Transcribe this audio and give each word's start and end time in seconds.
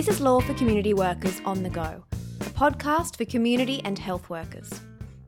This 0.00 0.16
is 0.16 0.20
Law 0.22 0.40
for 0.40 0.54
Community 0.54 0.94
Workers 0.94 1.42
on 1.44 1.62
the 1.62 1.68
Go, 1.68 2.02
a 2.40 2.44
podcast 2.44 3.18
for 3.18 3.26
community 3.26 3.82
and 3.84 3.98
health 3.98 4.30
workers. 4.30 4.80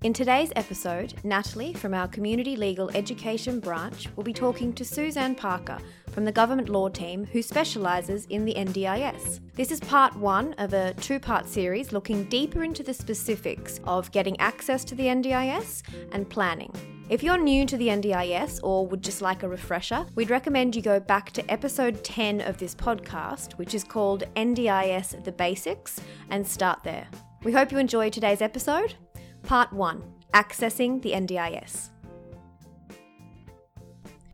In 0.03 0.15
today's 0.15 0.51
episode, 0.57 1.13
Natalie 1.25 1.75
from 1.75 1.93
our 1.93 2.09
Community 2.09 2.57
Legal 2.57 2.89
Education 2.95 3.61
branch 3.61 4.09
will 4.17 4.25
be 4.25 4.33
talking 4.33 4.73
to 4.73 4.83
Suzanne 4.83 5.35
Parker 5.35 5.77
from 6.13 6.25
the 6.25 6.33
Government 6.33 6.71
Law 6.71 6.89
team 6.89 7.27
who 7.27 7.43
specialises 7.43 8.25
in 8.31 8.47
the 8.47 8.55
NDIS. 8.55 9.41
This 9.57 9.73
is 9.73 9.81
part 9.81 10.17
one 10.17 10.55
of 10.55 10.73
a 10.73 10.95
two 10.95 11.21
part 11.21 11.47
series 11.47 11.93
looking 11.93 12.25
deeper 12.31 12.65
into 12.65 12.83
the 12.83 12.95
specifics 12.95 13.79
of 13.85 14.11
getting 14.11 14.41
access 14.41 14.85
to 14.85 14.95
the 14.95 15.05
NDIS 15.05 15.83
and 16.13 16.31
planning. 16.31 16.73
If 17.09 17.23
you're 17.23 17.37
new 17.37 17.67
to 17.67 17.77
the 17.77 17.89
NDIS 17.89 18.61
or 18.63 18.87
would 18.87 19.03
just 19.03 19.21
like 19.21 19.43
a 19.43 19.49
refresher, 19.49 20.07
we'd 20.15 20.31
recommend 20.31 20.75
you 20.75 20.83
go 20.83 21.01
back 21.01 21.33
to 21.33 21.51
episode 21.51 22.03
10 22.05 22.41
of 22.41 22.59
this 22.59 22.75
podcast, 22.75 23.53
which 23.55 23.75
is 23.75 23.85
called 23.85 24.25
NDIS 24.37 25.23
The 25.25 25.33
Basics, 25.33 26.01
and 26.31 26.47
start 26.47 26.83
there. 26.85 27.09
We 27.43 27.53
hope 27.53 27.73
you 27.73 27.79
enjoy 27.79 28.11
today's 28.11 28.41
episode. 28.41 28.95
Part 29.43 29.73
1 29.73 30.03
Accessing 30.33 31.03
the 31.03 31.13
NDIS. 31.13 31.91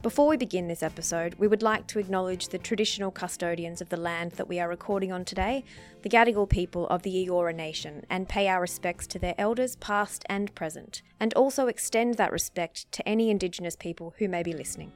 Before 0.01 0.29
we 0.29 0.37
begin 0.37 0.69
this 0.69 0.84
episode, 0.84 1.34
we 1.41 1.48
would 1.48 1.61
like 1.61 1.88
to 1.88 1.98
acknowledge 1.98 2.48
the 2.48 2.59
traditional 2.59 3.11
custodians 3.11 3.80
of 3.80 3.88
the 3.88 3.97
land 3.97 4.30
that 4.33 4.47
we 4.47 4.61
are 4.61 4.69
recording 4.69 5.11
on 5.11 5.24
today, 5.24 5.65
the 6.02 6.09
Gadigal 6.09 6.48
people 6.48 6.87
of 6.87 7.02
the 7.02 7.27
Eora 7.27 7.52
Nation, 7.52 8.07
and 8.09 8.29
pay 8.29 8.47
our 8.47 8.61
respects 8.61 9.09
to 9.09 9.19
their 9.19 9.34
elders, 9.37 9.74
past 9.74 10.24
and 10.29 10.55
present, 10.55 11.02
and 11.19 11.34
also 11.34 11.66
extend 11.66 12.15
that 12.15 12.30
respect 12.30 12.91
to 12.93 13.09
any 13.09 13.29
Indigenous 13.29 13.74
people 13.74 14.15
who 14.19 14.29
may 14.29 14.45
be 14.45 14.52
listening. 14.52 14.93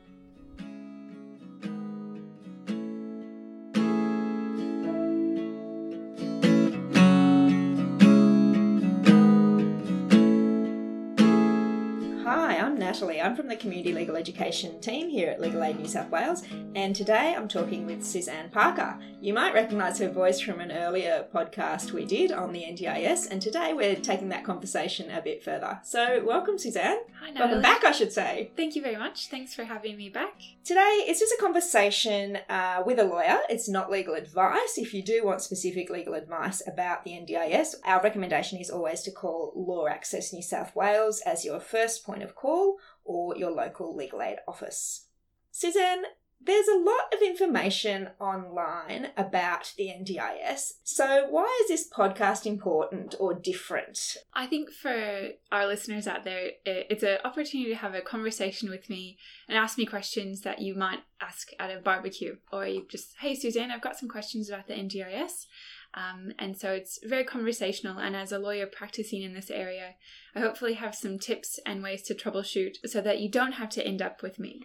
Natalie. 13.03 13.20
I'm 13.20 13.34
from 13.34 13.48
the 13.48 13.56
Community 13.56 13.92
Legal 13.92 14.14
Education 14.14 14.81
team 14.81 15.08
here 15.08 15.28
at 15.28 15.41
Legal 15.41 15.64
Aid 15.64 15.77
New 15.77 15.89
South 15.89 16.08
Wales, 16.11 16.45
and 16.77 16.95
today 16.95 17.34
I'm 17.36 17.48
talking 17.48 17.84
with 17.84 18.05
Suzanne 18.05 18.48
Parker. 18.48 18.97
You 19.20 19.34
might 19.34 19.55
recognise 19.55 19.98
her 19.98 20.08
voice 20.08 20.39
from 20.39 20.61
an 20.61 20.70
earlier 20.70 21.27
podcast 21.34 21.91
we 21.91 22.05
did 22.05 22.30
on 22.30 22.53
the 22.53 22.61
NDIS, 22.62 23.28
and 23.28 23.42
today 23.42 23.73
we're 23.75 23.97
taking 23.97 24.28
that 24.28 24.45
conversation 24.45 25.11
a 25.11 25.20
bit 25.20 25.42
further. 25.42 25.80
So, 25.83 26.23
welcome, 26.25 26.58
Suzanne. 26.58 26.98
Hi, 27.20 27.30
Natalie. 27.30 27.41
Welcome 27.41 27.62
back, 27.62 27.83
I 27.83 27.91
should 27.91 28.12
say. 28.12 28.53
Thank 28.56 28.77
you 28.77 28.83
very 28.83 28.97
much. 28.97 29.27
Thanks 29.27 29.53
for 29.53 29.64
having 29.64 29.97
me 29.97 30.08
back. 30.08 30.41
Today, 30.64 31.05
it's 31.08 31.19
just 31.19 31.34
a 31.36 31.41
conversation 31.41 32.39
uh, 32.48 32.84
with 32.86 33.00
a 33.00 33.05
lawyer. 33.05 33.41
It's 33.48 33.69
not 33.69 33.91
legal 33.91 34.14
advice. 34.14 34.78
If 34.78 34.95
you 34.95 35.03
do 35.03 35.25
want 35.25 35.41
specific 35.41 35.91
legal 35.91 36.14
advice 36.14 36.62
about 36.69 37.03
the 37.03 37.11
NDIS, 37.11 37.75
our 37.84 38.00
recommendation 38.00 38.61
is 38.61 38.70
always 38.70 39.03
to 39.03 39.11
call 39.11 39.53
Law 39.56 39.89
Access 39.89 40.33
New 40.33 40.42
South 40.42 40.77
Wales 40.77 41.20
as 41.27 41.45
your 41.45 41.58
first 41.58 42.06
point 42.06 42.23
of 42.23 42.36
call 42.36 42.77
or 43.05 43.36
your 43.36 43.50
local 43.50 43.95
legal 43.95 44.22
aid 44.22 44.39
office. 44.47 45.06
Suzanne, 45.50 46.05
there's 46.45 46.69
a 46.69 46.78
lot 46.78 47.12
of 47.14 47.22
information 47.22 48.08
online 48.20 49.08
about 49.17 49.72
the 49.77 49.89
NDIS. 49.89 50.72
So, 50.83 51.27
why 51.30 51.61
is 51.62 51.69
this 51.69 51.89
podcast 51.89 52.47
important 52.47 53.14
or 53.20 53.34
different? 53.34 54.17
I 54.34 54.47
think 54.47 54.70
for 54.70 55.28
our 55.53 55.67
listeners 55.67 56.08
out 56.08 56.25
there, 56.25 56.50
it's 56.64 57.05
an 57.05 57.19
opportunity 57.25 57.70
to 57.70 57.77
have 57.77 57.95
a 57.95 58.00
conversation 58.00 58.70
with 58.70 58.91
me 58.91 59.19
and 59.48 59.56
ask 59.56 59.78
me 59.78 59.86
questions 59.86 60.41
that 60.41 60.61
you 60.61 60.75
might 60.75 61.00
ask 61.20 61.50
at 61.61 61.70
a 61.70 61.80
barbecue, 61.80 62.36
or 62.52 62.67
you 62.67 62.86
just, 62.90 63.14
hey, 63.20 63.34
Suzanne, 63.34 63.70
I've 63.70 63.80
got 63.80 63.98
some 63.98 64.08
questions 64.08 64.48
about 64.48 64.67
the 64.67 64.74
NDIS. 64.74 65.46
Um, 65.95 66.33
and 66.39 66.57
so 66.57 66.73
it's 66.73 66.98
very 67.05 67.25
conversational. 67.25 67.98
And 67.98 68.17
as 68.17 68.33
a 68.33 68.39
lawyer 68.39 68.67
practicing 68.67 69.23
in 69.23 69.35
this 69.35 69.51
area, 69.51 69.95
I 70.35 70.41
hopefully 70.41 70.75
have 70.75 70.95
some 70.95 71.19
tips 71.19 71.58
and 71.67 71.83
ways 71.83 72.03
to 72.05 72.14
troubleshoot 72.14 72.77
so 72.86 73.01
that 73.01 73.20
you 73.20 73.30
don't 73.30 73.53
have 73.53 73.70
to 73.70 73.86
end 73.86 74.01
up 74.01 74.23
with 74.23 74.39
me. 74.39 74.63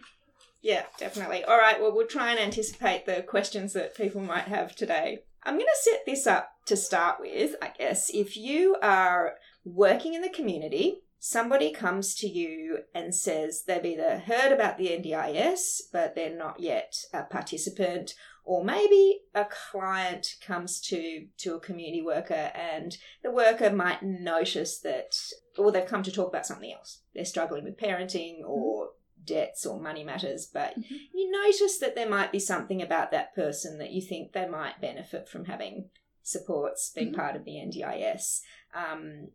Yeah, 0.60 0.84
definitely. 0.98 1.44
All 1.44 1.58
right, 1.58 1.80
well, 1.80 1.94
we'll 1.94 2.06
try 2.06 2.30
and 2.30 2.40
anticipate 2.40 3.06
the 3.06 3.22
questions 3.22 3.74
that 3.74 3.96
people 3.96 4.20
might 4.20 4.48
have 4.48 4.74
today. 4.74 5.20
I'm 5.44 5.54
going 5.54 5.66
to 5.66 5.90
set 5.90 6.00
this 6.04 6.26
up 6.26 6.50
to 6.66 6.76
start 6.76 7.20
with, 7.20 7.54
I 7.62 7.72
guess. 7.78 8.10
If 8.10 8.36
you 8.36 8.76
are 8.82 9.34
working 9.64 10.14
in 10.14 10.22
the 10.22 10.28
community, 10.28 11.02
somebody 11.18 11.72
comes 11.72 12.14
to 12.16 12.28
you 12.28 12.78
and 12.94 13.14
says 13.14 13.64
they've 13.64 13.84
either 13.84 14.18
heard 14.18 14.52
about 14.52 14.78
the 14.78 14.88
NDIS, 14.88 15.80
but 15.92 16.14
they're 16.14 16.36
not 16.36 16.60
yet 16.60 17.04
a 17.12 17.24
participant, 17.24 18.14
or 18.48 18.64
maybe 18.64 19.20
a 19.34 19.46
client 19.70 20.36
comes 20.40 20.80
to 20.80 21.26
to 21.36 21.54
a 21.54 21.60
community 21.60 22.00
worker 22.00 22.50
and 22.54 22.96
the 23.22 23.30
worker 23.30 23.70
might 23.70 24.02
notice 24.02 24.80
that 24.80 25.14
or 25.58 25.70
they've 25.70 25.86
come 25.86 26.02
to 26.02 26.10
talk 26.10 26.28
about 26.28 26.46
something 26.46 26.72
else 26.72 27.02
they're 27.14 27.26
struggling 27.26 27.62
with 27.62 27.78
parenting 27.78 28.40
or 28.46 28.88
debts 29.22 29.66
or 29.66 29.78
money 29.78 30.02
matters 30.02 30.48
but 30.52 30.70
mm-hmm. 30.70 30.94
you 31.12 31.30
notice 31.30 31.78
that 31.78 31.94
there 31.94 32.08
might 32.08 32.32
be 32.32 32.38
something 32.38 32.80
about 32.80 33.10
that 33.10 33.34
person 33.34 33.76
that 33.78 33.90
you 33.90 34.00
think 34.00 34.32
they 34.32 34.48
might 34.48 34.80
benefit 34.80 35.28
from 35.28 35.44
having 35.44 35.90
supports 36.22 36.90
being 36.94 37.08
mm-hmm. 37.08 37.20
part 37.20 37.36
of 37.36 37.44
the 37.44 37.52
NDIS 37.52 38.40
um, 38.74 39.28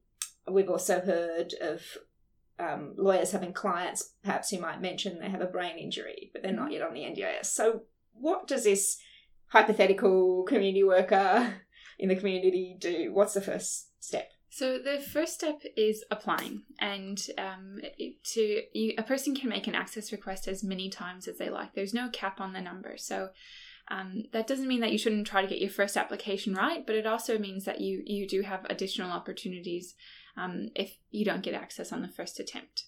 we've 0.50 0.70
also 0.70 1.00
heard 1.00 1.54
of 1.62 1.82
um, 2.60 2.94
lawyers 2.98 3.32
having 3.32 3.54
clients 3.54 4.14
perhaps 4.24 4.50
who 4.50 4.60
might 4.60 4.82
mention 4.82 5.20
they 5.20 5.30
have 5.30 5.42
a 5.42 5.46
brain 5.46 5.78
injury 5.78 6.30
but 6.34 6.44
they're 6.44 6.52
not 6.52 6.66
mm-hmm. 6.66 6.74
yet 6.74 6.82
on 6.84 6.94
the 6.94 7.02
NDIS 7.02 7.46
so 7.46 7.84
what 8.14 8.48
does 8.48 8.64
this 8.64 8.98
hypothetical 9.48 10.44
community 10.44 10.84
worker 10.84 11.54
in 12.00 12.10
the 12.10 12.16
community 12.16 12.76
do? 12.80 13.12
What's 13.14 13.34
the 13.34 13.42
first 13.42 13.88
step? 14.04 14.32
So 14.50 14.78
the 14.78 15.00
first 15.00 15.34
step 15.34 15.62
is 15.76 16.04
applying, 16.12 16.62
and 16.80 17.20
um, 17.40 17.80
to 18.34 18.62
you, 18.74 18.94
a 19.00 19.04
person 19.04 19.36
can 19.36 19.50
make 19.50 19.66
an 19.66 19.74
access 19.74 20.12
request 20.12 20.48
as 20.48 20.64
many 20.64 20.92
times 20.92 21.28
as 21.28 21.40
they 21.40 21.50
like. 21.50 21.74
There's 21.74 21.94
no 21.94 22.10
cap 22.10 22.40
on 22.40 22.54
the 22.54 22.62
number, 22.62 22.94
so 22.98 23.30
um, 23.90 24.26
that 24.32 24.46
doesn't 24.46 24.68
mean 24.68 24.82
that 24.82 24.92
you 24.92 25.00
shouldn't 25.00 25.26
try 25.26 25.42
to 25.42 25.48
get 25.48 25.60
your 25.60 25.72
first 25.72 25.98
application 25.98 26.54
right, 26.54 26.86
but 26.86 26.96
it 26.96 27.08
also 27.08 27.40
means 27.40 27.66
that 27.66 27.82
you 27.82 28.04
you 28.06 28.28
do 28.28 28.44
have 28.44 28.64
additional 28.70 29.10
opportunities 29.10 29.96
um, 30.38 30.70
if 30.76 30.98
you 31.12 31.26
don't 31.26 31.44
get 31.44 31.54
access 31.54 31.92
on 31.92 32.02
the 32.02 32.08
first 32.08 32.40
attempt. 32.40 32.86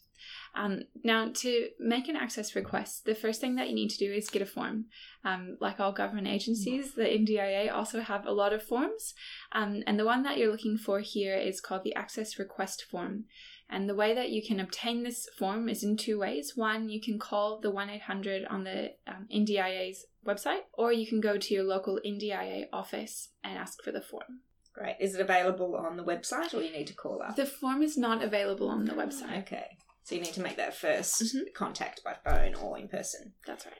Um, 0.55 0.83
now, 1.03 1.29
to 1.33 1.69
make 1.79 2.07
an 2.07 2.15
access 2.15 2.55
request, 2.55 3.05
the 3.05 3.15
first 3.15 3.41
thing 3.41 3.55
that 3.55 3.69
you 3.69 3.75
need 3.75 3.89
to 3.89 3.97
do 3.97 4.11
is 4.11 4.29
get 4.29 4.41
a 4.41 4.45
form. 4.45 4.85
Um, 5.23 5.57
like 5.59 5.79
all 5.79 5.91
government 5.91 6.27
agencies, 6.27 6.93
the 6.93 7.03
NDIA 7.03 7.71
also 7.71 8.01
have 8.01 8.25
a 8.25 8.31
lot 8.31 8.53
of 8.53 8.63
forms. 8.63 9.13
Um, 9.51 9.83
and 9.85 9.99
the 9.99 10.05
one 10.05 10.23
that 10.23 10.37
you're 10.37 10.51
looking 10.51 10.77
for 10.77 11.01
here 11.01 11.35
is 11.35 11.61
called 11.61 11.83
the 11.83 11.95
access 11.95 12.39
request 12.39 12.85
form. 12.89 13.25
And 13.69 13.89
the 13.89 13.95
way 13.95 14.13
that 14.13 14.29
you 14.29 14.43
can 14.45 14.59
obtain 14.59 15.03
this 15.03 15.27
form 15.37 15.67
is 15.69 15.83
in 15.83 15.97
two 15.97 16.19
ways. 16.19 16.53
One, 16.55 16.87
you 16.87 17.01
can 17.01 17.17
call 17.17 17.59
the 17.59 17.71
1 17.71 17.89
800 17.89 18.45
on 18.45 18.63
the 18.63 18.91
um, 19.07 19.27
NDIA's 19.33 20.05
website, 20.25 20.61
or 20.73 20.93
you 20.93 21.07
can 21.07 21.19
go 21.19 21.37
to 21.37 21.53
your 21.53 21.63
local 21.63 21.99
NDIA 22.05 22.65
office 22.71 23.29
and 23.43 23.57
ask 23.57 23.83
for 23.83 23.91
the 23.91 24.01
form. 24.01 24.41
Great. 24.77 24.97
Is 24.99 25.15
it 25.15 25.21
available 25.21 25.75
on 25.75 25.95
the 25.95 26.03
website 26.03 26.53
or 26.53 26.61
you 26.61 26.71
need 26.71 26.87
to 26.87 26.93
call 26.93 27.21
up? 27.21 27.37
The 27.37 27.45
form 27.45 27.81
is 27.81 27.97
not 27.97 28.21
available 28.21 28.69
on 28.69 28.83
the 28.85 28.93
website. 28.93 29.39
Okay. 29.43 29.77
So 30.03 30.15
you 30.15 30.21
need 30.21 30.33
to 30.33 30.41
make 30.41 30.57
that 30.57 30.75
1st 30.75 31.23
mm-hmm. 31.23 31.39
contact 31.55 32.03
by 32.03 32.15
phone 32.23 32.55
or 32.55 32.77
in 32.77 32.89
person. 32.89 33.33
That's 33.47 33.65
right. 33.65 33.75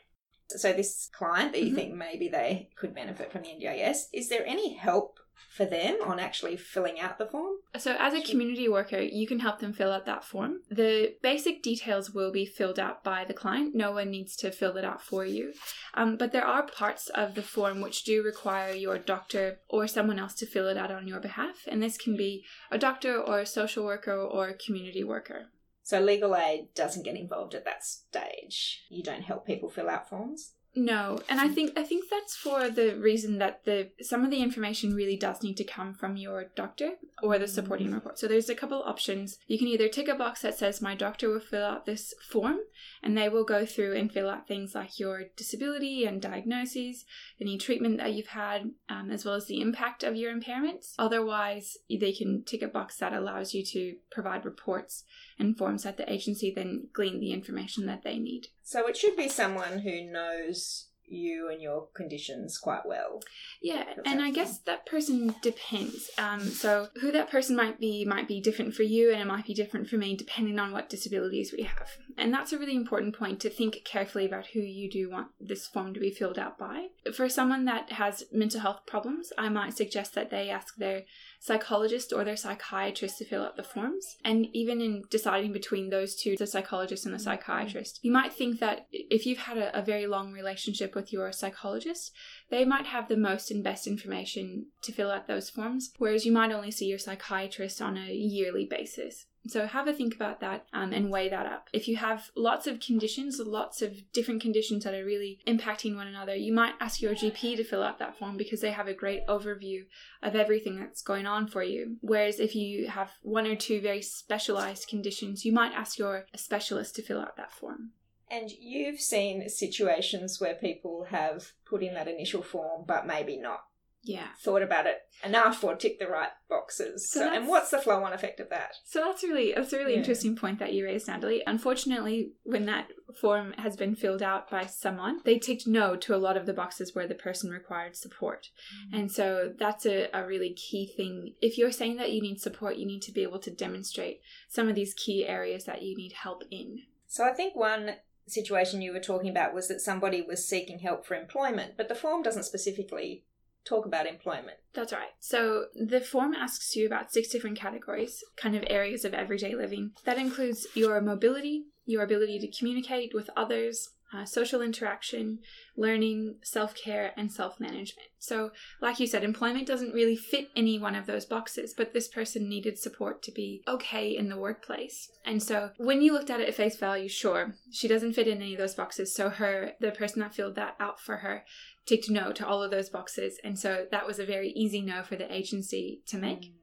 So 0.49 0.73
this 0.73 1.09
client 1.11 1.53
that 1.53 1.61
you 1.61 1.67
mm-hmm. 1.67 1.75
think 1.75 1.95
maybe 1.95 2.27
they 2.27 2.69
could 2.75 2.93
benefit 2.93 3.31
from 3.31 3.43
the 3.43 3.49
NDIS, 3.49 4.07
is 4.13 4.29
there 4.29 4.45
any 4.45 4.75
help 4.75 5.19
for 5.55 5.65
them 5.65 5.97
on 6.05 6.19
actually 6.19 6.57
filling 6.57 6.99
out 6.99 7.17
the 7.17 7.25
form? 7.25 7.55
So, 7.77 7.95
as 7.97 8.13
a 8.13 8.21
community 8.21 8.67
worker, 8.67 8.99
you 8.99 9.27
can 9.27 9.39
help 9.39 9.59
them 9.59 9.73
fill 9.73 9.91
out 9.91 10.05
that 10.05 10.23
form. 10.23 10.61
The 10.69 11.15
basic 11.21 11.63
details 11.63 12.11
will 12.11 12.31
be 12.31 12.45
filled 12.45 12.79
out 12.79 13.03
by 13.03 13.25
the 13.25 13.33
client. 13.33 13.75
No 13.75 13.91
one 13.91 14.09
needs 14.09 14.35
to 14.37 14.51
fill 14.51 14.77
it 14.77 14.85
out 14.85 15.01
for 15.01 15.25
you. 15.25 15.53
Um, 15.93 16.17
but 16.17 16.31
there 16.31 16.45
are 16.45 16.63
parts 16.63 17.09
of 17.09 17.35
the 17.35 17.41
form 17.41 17.81
which 17.81 18.03
do 18.03 18.23
require 18.23 18.73
your 18.73 18.97
doctor 18.97 19.59
or 19.69 19.87
someone 19.87 20.19
else 20.19 20.33
to 20.35 20.45
fill 20.45 20.67
it 20.67 20.77
out 20.77 20.91
on 20.91 21.07
your 21.07 21.19
behalf. 21.19 21.63
And 21.67 21.81
this 21.81 21.97
can 21.97 22.17
be 22.17 22.43
a 22.71 22.77
doctor 22.77 23.19
or 23.19 23.39
a 23.39 23.45
social 23.45 23.85
worker 23.85 24.15
or 24.15 24.49
a 24.49 24.57
community 24.57 25.03
worker. 25.03 25.47
So 25.85 25.99
legal 25.99 26.35
aid 26.35 26.69
doesn't 26.73 27.03
get 27.03 27.15
involved 27.15 27.53
at 27.53 27.63
that 27.65 27.83
stage. 27.83 28.81
You 28.89 29.03
don't 29.03 29.21
help 29.21 29.45
people 29.45 29.69
fill 29.69 29.87
out 29.87 30.09
forms. 30.09 30.53
No, 30.75 31.19
and 31.29 31.39
I 31.39 31.47
think 31.47 31.77
I 31.77 31.83
think 31.83 32.05
that's 32.09 32.35
for 32.35 32.69
the 32.69 32.95
reason 32.95 33.37
that 33.37 33.63
the 33.65 33.91
some 34.01 34.25
of 34.25 34.31
the 34.31 34.41
information 34.41 34.95
really 34.95 35.15
does 35.15 35.43
need 35.43 35.57
to 35.57 35.63
come 35.63 35.93
from 35.93 36.17
your 36.17 36.45
doctor 36.55 36.93
or 37.21 37.37
the 37.37 37.47
supporting 37.47 37.91
mm. 37.91 37.93
report. 37.93 38.17
So 38.17 38.27
there's 38.27 38.49
a 38.49 38.55
couple 38.55 38.81
options. 38.81 39.37
You 39.45 39.59
can 39.59 39.67
either 39.67 39.87
tick 39.87 40.07
a 40.07 40.15
box 40.15 40.41
that 40.41 40.57
says 40.57 40.81
my 40.81 40.95
doctor 40.95 41.29
will 41.29 41.39
fill 41.39 41.63
out 41.63 41.85
this 41.85 42.15
form 42.29 42.57
and 43.01 43.17
they 43.17 43.29
will 43.29 43.45
go 43.45 43.65
through 43.65 43.95
and 43.95 44.11
fill 44.11 44.29
out 44.29 44.47
things 44.47 44.75
like 44.75 44.99
your 44.99 45.23
disability 45.35 46.05
and 46.05 46.21
diagnoses, 46.21 47.05
any 47.39 47.57
treatment 47.57 47.97
that 47.97 48.13
you've 48.13 48.27
had, 48.27 48.71
um, 48.89 49.11
as 49.11 49.25
well 49.25 49.35
as 49.35 49.45
the 49.45 49.61
impact 49.61 50.03
of 50.03 50.15
your 50.15 50.33
impairments. 50.33 50.93
Otherwise, 50.97 51.77
they 51.89 52.11
can 52.11 52.43
tick 52.43 52.61
a 52.61 52.67
box 52.67 52.97
that 52.97 53.13
allows 53.13 53.53
you 53.53 53.63
to 53.65 53.95
provide 54.11 54.45
reports 54.45 55.03
and 55.37 55.57
forms 55.57 55.83
that 55.83 55.97
the 55.97 56.11
agency 56.11 56.51
then 56.55 56.87
glean 56.93 57.19
the 57.19 57.31
information 57.31 57.85
that 57.85 58.03
they 58.03 58.17
need. 58.17 58.47
So 58.63 58.87
it 58.87 58.97
should 58.97 59.15
be 59.15 59.29
someone 59.29 59.79
who 59.79 60.11
knows 60.11 60.87
you 61.07 61.49
and 61.49 61.61
your 61.61 61.87
conditions 61.93 62.57
quite 62.57 62.85
well. 62.85 63.21
Yeah, 63.61 63.85
and 64.05 64.21
I 64.21 64.31
guess 64.31 64.59
that 64.59 64.85
person 64.85 65.35
depends. 65.41 66.09
Um, 66.17 66.41
so 66.41 66.89
who 67.01 67.11
that 67.11 67.29
person 67.29 67.55
might 67.55 67.79
be 67.79 68.05
might 68.05 68.27
be 68.27 68.41
different 68.41 68.73
for 68.73 68.83
you, 68.83 69.11
and 69.11 69.21
it 69.21 69.27
might 69.27 69.45
be 69.45 69.53
different 69.53 69.87
for 69.87 69.97
me 69.97 70.15
depending 70.15 70.59
on 70.59 70.71
what 70.71 70.89
disabilities 70.89 71.53
we 71.55 71.63
have. 71.63 71.89
And 72.17 72.33
that's 72.33 72.53
a 72.53 72.59
really 72.59 72.75
important 72.75 73.17
point 73.17 73.39
to 73.41 73.49
think 73.49 73.81
carefully 73.83 74.25
about 74.25 74.47
who 74.47 74.59
you 74.59 74.89
do 74.89 75.09
want 75.09 75.27
this 75.39 75.67
form 75.67 75.93
to 75.93 75.99
be 75.99 76.11
filled 76.11 76.39
out 76.39 76.57
by. 76.57 76.87
For 77.13 77.29
someone 77.29 77.65
that 77.65 77.91
has 77.93 78.23
mental 78.31 78.61
health 78.61 78.81
problems, 78.85 79.31
I 79.37 79.49
might 79.49 79.75
suggest 79.75 80.15
that 80.15 80.29
they 80.29 80.49
ask 80.49 80.75
their 80.75 81.03
psychologist 81.39 82.11
or 82.11 82.23
their 82.23 82.37
psychiatrist 82.37 83.17
to 83.19 83.25
fill 83.25 83.43
out 83.43 83.57
the 83.57 83.63
forms. 83.63 84.17
And 84.23 84.47
even 84.53 84.81
in 84.81 85.03
deciding 85.11 85.53
between 85.53 85.89
those 85.89 86.15
two, 86.15 86.35
the 86.35 86.47
psychologist 86.47 87.05
and 87.05 87.13
the 87.13 87.19
psychiatrist, 87.19 87.99
you 88.01 88.11
might 88.11 88.33
think 88.33 88.59
that 88.59 88.87
if 88.91 89.25
you've 89.25 89.37
had 89.39 89.57
a, 89.57 89.77
a 89.77 89.81
very 89.83 90.07
long 90.07 90.31
relationship 90.31 90.94
with 90.95 91.13
your 91.13 91.31
psychologist, 91.31 92.11
they 92.49 92.65
might 92.65 92.87
have 92.87 93.07
the 93.07 93.17
most 93.17 93.51
and 93.51 93.63
best 93.63 93.85
information 93.85 94.67
to 94.81 94.91
fill 94.91 95.11
out 95.11 95.27
those 95.27 95.49
forms, 95.49 95.91
whereas 95.97 96.25
you 96.25 96.31
might 96.31 96.51
only 96.51 96.71
see 96.71 96.85
your 96.85 96.99
psychiatrist 96.99 97.81
on 97.81 97.97
a 97.97 98.13
yearly 98.13 98.65
basis. 98.65 99.27
So 99.47 99.67
have 99.67 99.87
a 99.87 99.93
think 99.93 100.15
about 100.15 100.39
that 100.39 100.65
um, 100.73 100.91
and 100.91 101.11
weigh 101.11 101.29
that 101.29 101.45
up. 101.45 101.69
If 101.71 101.87
you 101.87 101.97
have 101.97 102.31
lots 102.35 102.65
of 102.65 102.79
conditions, 102.79 103.39
lots 103.39 103.81
of 103.81 104.11
different 104.11 104.41
conditions 104.41 104.83
that 104.83 104.95
are 104.95 105.05
really 105.05 105.39
impacting 105.45 105.95
one 105.95 106.07
another, 106.07 106.35
you 106.35 106.51
might 106.51 106.73
ask 106.79 107.01
your 107.01 107.13
GP 107.13 107.57
to 107.57 107.63
fill 107.63 107.83
out 107.83 107.99
that 107.99 108.17
form 108.17 108.37
because 108.37 108.61
they 108.61 108.71
have 108.71 108.87
a 108.87 108.93
great 108.93 109.25
overview 109.27 109.85
of 110.23 110.35
everything 110.35 110.79
that's 110.79 111.03
going 111.03 111.27
on 111.27 111.47
for 111.47 111.61
you. 111.61 111.97
Whereas 112.01 112.39
if 112.39 112.55
you 112.55 112.87
have 112.87 113.11
one 113.21 113.45
or 113.45 113.55
two 113.55 113.81
very 113.81 114.01
specialized 114.01 114.87
conditions, 114.87 115.45
you 115.45 115.51
might 115.51 115.73
ask 115.73 115.99
your 115.99 116.25
specialist 116.35 116.95
to 116.95 117.03
fill 117.03 117.21
out 117.21 117.37
that 117.37 117.51
form. 117.51 117.91
And 118.29 118.49
you've 118.51 118.99
seen 118.99 119.47
situations 119.49 120.39
where 120.41 120.55
people 120.55 121.05
have 121.09 121.51
put 121.65 121.83
in 121.83 121.93
that 121.93 122.07
initial 122.07 122.41
form, 122.41 122.83
but 122.87 123.05
maybe 123.05 123.37
not 123.37 123.65
Yeah. 124.01 124.27
thought 124.39 124.61
about 124.61 124.85
it 124.85 125.01
enough 125.23 125.63
or 125.63 125.75
ticked 125.75 125.99
the 125.99 126.07
right 126.07 126.29
boxes. 126.47 127.09
So 127.09 127.21
So, 127.21 127.33
and 127.33 127.47
what's 127.47 127.71
the 127.71 127.79
flow 127.81 128.03
on 128.03 128.13
effect 128.13 128.39
of 128.39 128.49
that? 128.49 128.75
So 128.83 128.99
that's 129.03 129.23
really 129.23 129.53
that's 129.53 129.73
a 129.73 129.77
really 129.77 129.93
Yeah. 129.93 129.99
interesting 129.99 130.35
point 130.35 130.59
that 130.59 130.73
you 130.73 130.85
raised, 130.85 131.07
Natalie. 131.07 131.41
Unfortunately, 131.47 132.33
when 132.43 132.65
that 132.65 132.91
form 133.19 133.53
has 133.53 133.75
been 133.75 133.95
filled 133.95 134.21
out 134.21 134.49
by 134.49 134.65
someone, 134.65 135.21
they 135.23 135.39
ticked 135.39 135.65
no 135.65 135.95
to 135.95 136.13
a 136.15 136.17
lot 136.17 136.37
of 136.37 136.45
the 136.45 136.53
boxes 136.53 136.93
where 136.93 137.07
the 137.07 137.15
person 137.15 137.49
required 137.49 137.95
support. 137.95 138.49
Mm-hmm. 138.87 138.95
And 138.95 139.11
so 139.11 139.53
that's 139.57 139.85
a, 139.85 140.09
a 140.13 140.25
really 140.25 140.53
key 140.53 140.85
thing. 140.85 141.33
If 141.41 141.57
you're 141.57 141.71
saying 141.71 141.97
that 141.97 142.11
you 142.11 142.21
need 142.21 142.39
support, 142.41 142.75
you 142.75 142.85
need 142.85 143.01
to 143.03 143.11
be 143.11 143.23
able 143.23 143.39
to 143.39 143.51
demonstrate 143.51 144.21
some 144.49 144.67
of 144.67 144.75
these 144.75 144.93
key 144.93 145.25
areas 145.25 145.65
that 145.65 145.81
you 145.81 145.95
need 145.95 146.13
help 146.13 146.43
in. 146.51 146.83
So 147.07 147.23
I 147.23 147.33
think 147.33 147.55
one 147.55 147.95
situation 148.27 148.81
you 148.81 148.93
were 148.93 148.99
talking 148.99 149.29
about 149.29 149.53
was 149.53 149.67
that 149.67 149.81
somebody 149.81 150.21
was 150.21 150.47
seeking 150.47 150.79
help 150.79 151.05
for 151.05 151.15
employment, 151.15 151.73
but 151.77 151.89
the 151.89 151.95
form 151.95 152.23
doesn't 152.23 152.43
specifically 152.43 153.25
talk 153.65 153.85
about 153.85 154.05
employment. 154.05 154.57
That's 154.73 154.93
right. 154.93 155.09
So 155.19 155.65
the 155.75 155.99
form 155.99 156.33
asks 156.33 156.75
you 156.75 156.85
about 156.85 157.11
six 157.11 157.29
different 157.29 157.57
categories, 157.57 158.23
kind 158.37 158.55
of 158.55 158.63
areas 158.67 159.03
of 159.05 159.13
everyday 159.13 159.55
living. 159.55 159.91
That 160.05 160.17
includes 160.17 160.67
your 160.75 161.01
mobility, 161.01 161.65
your 161.85 162.03
ability 162.03 162.39
to 162.39 162.57
communicate 162.57 163.13
with 163.13 163.29
others, 163.35 163.89
uh, 164.13 164.25
social 164.25 164.61
interaction, 164.61 165.39
learning, 165.75 166.35
self 166.43 166.75
care, 166.75 167.11
and 167.17 167.31
self 167.31 167.59
management. 167.59 168.07
So, 168.19 168.51
like 168.81 168.99
you 168.99 169.07
said, 169.07 169.23
employment 169.23 169.67
doesn't 169.67 169.93
really 169.93 170.15
fit 170.15 170.49
any 170.55 170.79
one 170.79 170.95
of 170.95 171.05
those 171.05 171.25
boxes, 171.25 171.73
but 171.75 171.93
this 171.93 172.07
person 172.07 172.47
needed 172.47 172.77
support 172.77 173.21
to 173.23 173.31
be 173.31 173.63
okay 173.67 174.15
in 174.15 174.29
the 174.29 174.37
workplace. 174.37 175.11
And 175.25 175.41
so, 175.41 175.71
when 175.77 176.01
you 176.01 176.13
looked 176.13 176.29
at 176.29 176.39
it 176.39 176.47
at 176.47 176.55
face 176.55 176.77
value, 176.77 177.09
sure, 177.09 177.55
she 177.71 177.87
doesn't 177.87 178.13
fit 178.13 178.27
in 178.27 178.41
any 178.41 178.53
of 178.53 178.59
those 178.59 178.75
boxes. 178.75 179.13
So, 179.13 179.29
her, 179.29 179.73
the 179.79 179.91
person 179.91 180.21
that 180.21 180.35
filled 180.35 180.55
that 180.55 180.75
out 180.79 180.99
for 180.99 181.17
her, 181.17 181.43
ticked 181.85 182.09
no 182.09 182.31
to 182.31 182.45
all 182.45 182.63
of 182.63 182.71
those 182.71 182.89
boxes. 182.89 183.39
And 183.43 183.57
so 183.57 183.85
that 183.91 184.07
was 184.07 184.19
a 184.19 184.25
very 184.25 184.49
easy 184.49 184.81
no 184.81 185.03
for 185.03 185.15
the 185.15 185.31
agency 185.31 186.01
to 186.07 186.17
make. 186.17 186.53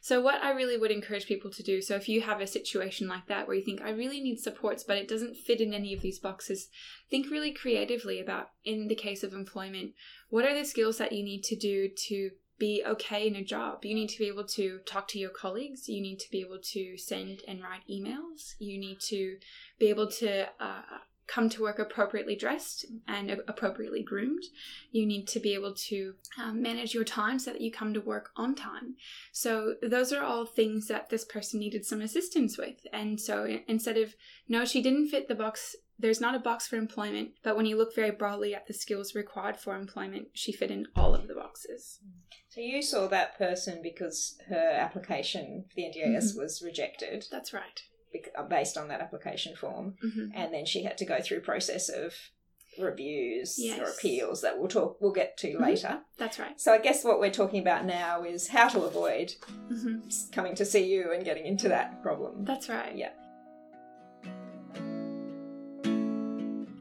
So, 0.00 0.20
what 0.20 0.42
I 0.42 0.50
really 0.50 0.76
would 0.76 0.90
encourage 0.90 1.26
people 1.26 1.50
to 1.50 1.62
do 1.62 1.80
so, 1.82 1.96
if 1.96 2.08
you 2.08 2.20
have 2.22 2.40
a 2.40 2.46
situation 2.46 3.08
like 3.08 3.26
that 3.26 3.46
where 3.46 3.56
you 3.56 3.64
think, 3.64 3.80
I 3.82 3.90
really 3.90 4.20
need 4.20 4.40
supports, 4.40 4.84
but 4.84 4.96
it 4.96 5.08
doesn't 5.08 5.36
fit 5.36 5.60
in 5.60 5.74
any 5.74 5.94
of 5.94 6.00
these 6.00 6.18
boxes, 6.18 6.68
think 7.10 7.30
really 7.30 7.52
creatively 7.52 8.20
about, 8.20 8.50
in 8.64 8.88
the 8.88 8.94
case 8.94 9.22
of 9.22 9.32
employment, 9.32 9.92
what 10.28 10.44
are 10.44 10.54
the 10.54 10.64
skills 10.64 10.98
that 10.98 11.12
you 11.12 11.24
need 11.24 11.42
to 11.44 11.56
do 11.56 11.88
to 12.08 12.30
be 12.60 12.84
okay 12.86 13.26
in 13.26 13.34
a 13.34 13.42
job. 13.42 13.84
You 13.84 13.94
need 13.94 14.10
to 14.10 14.18
be 14.18 14.28
able 14.28 14.44
to 14.44 14.80
talk 14.86 15.08
to 15.08 15.18
your 15.18 15.30
colleagues. 15.30 15.88
You 15.88 16.00
need 16.00 16.20
to 16.20 16.30
be 16.30 16.42
able 16.42 16.58
to 16.72 16.96
send 16.98 17.40
and 17.48 17.62
write 17.62 17.80
emails. 17.90 18.54
You 18.58 18.78
need 18.78 19.00
to 19.08 19.38
be 19.80 19.88
able 19.88 20.08
to 20.12 20.42
uh, 20.60 20.82
come 21.30 21.48
to 21.48 21.62
work 21.62 21.78
appropriately 21.78 22.34
dressed 22.34 22.84
and 23.06 23.30
appropriately 23.46 24.02
groomed. 24.02 24.42
You 24.90 25.06
need 25.06 25.28
to 25.28 25.40
be 25.40 25.54
able 25.54 25.74
to 25.88 26.14
um, 26.42 26.60
manage 26.60 26.92
your 26.92 27.04
time 27.04 27.38
so 27.38 27.52
that 27.52 27.60
you 27.60 27.70
come 27.70 27.94
to 27.94 28.00
work 28.00 28.30
on 28.36 28.54
time. 28.54 28.96
So, 29.32 29.74
those 29.82 30.12
are 30.12 30.24
all 30.24 30.44
things 30.44 30.88
that 30.88 31.10
this 31.10 31.24
person 31.24 31.60
needed 31.60 31.84
some 31.86 32.00
assistance 32.00 32.58
with. 32.58 32.86
And 32.92 33.20
so, 33.20 33.46
instead 33.68 33.96
of, 33.96 34.14
no, 34.48 34.64
she 34.64 34.82
didn't 34.82 35.08
fit 35.08 35.28
the 35.28 35.34
box, 35.34 35.76
there's 35.98 36.20
not 36.20 36.34
a 36.34 36.40
box 36.40 36.66
for 36.66 36.76
employment, 36.76 37.30
but 37.44 37.56
when 37.56 37.66
you 37.66 37.76
look 37.76 37.94
very 37.94 38.10
broadly 38.10 38.54
at 38.54 38.66
the 38.66 38.74
skills 38.74 39.14
required 39.14 39.56
for 39.56 39.76
employment, 39.76 40.28
she 40.32 40.50
fit 40.50 40.70
in 40.70 40.86
all 40.96 41.14
of 41.14 41.28
the 41.28 41.34
boxes. 41.34 42.00
So 42.48 42.60
you 42.60 42.82
saw 42.82 43.06
that 43.08 43.38
person 43.38 43.80
because 43.82 44.36
her 44.48 44.72
application 44.76 45.66
for 45.68 45.76
the 45.76 45.82
NDIS 45.82 46.36
was 46.36 46.62
rejected 46.64 47.26
That's 47.30 47.52
right. 47.52 47.82
Uh, 48.36 48.42
based 48.44 48.76
on 48.76 48.88
that 48.88 49.00
application 49.00 49.56
form, 49.56 49.94
hmm 50.00 50.26
and 50.34 50.52
then 50.54 50.64
she 50.66 50.82
had 50.84 50.96
to 50.98 51.04
go 51.04 51.20
through 51.20 51.40
process 51.40 51.88
of 51.88 52.14
reviews 52.78 53.58
or 53.80 53.84
appeals 53.90 54.40
that 54.42 54.58
we'll 54.58 54.68
talk 54.68 54.96
we'll 55.00 55.12
get 55.12 55.36
to 55.36 55.48
Mhm. 55.54 55.60
later. 55.60 56.00
That's 56.18 56.38
right. 56.38 56.58
So 56.60 56.72
I 56.72 56.78
guess 56.78 57.04
what 57.04 57.18
we're 57.20 57.30
talking 57.32 57.60
about 57.60 57.84
now 57.84 58.22
is 58.22 58.48
how 58.48 58.68
to 58.68 58.82
avoid 58.84 59.34
hmm 59.68 59.98
coming 60.32 60.54
to 60.54 60.64
see 60.64 60.84
you 60.84 61.12
and 61.12 61.24
getting 61.24 61.44
into 61.46 61.68
that 61.68 62.02
problem. 62.02 62.44
That's 62.44 62.68
right. 62.68 62.94
Yeah. 62.96 63.12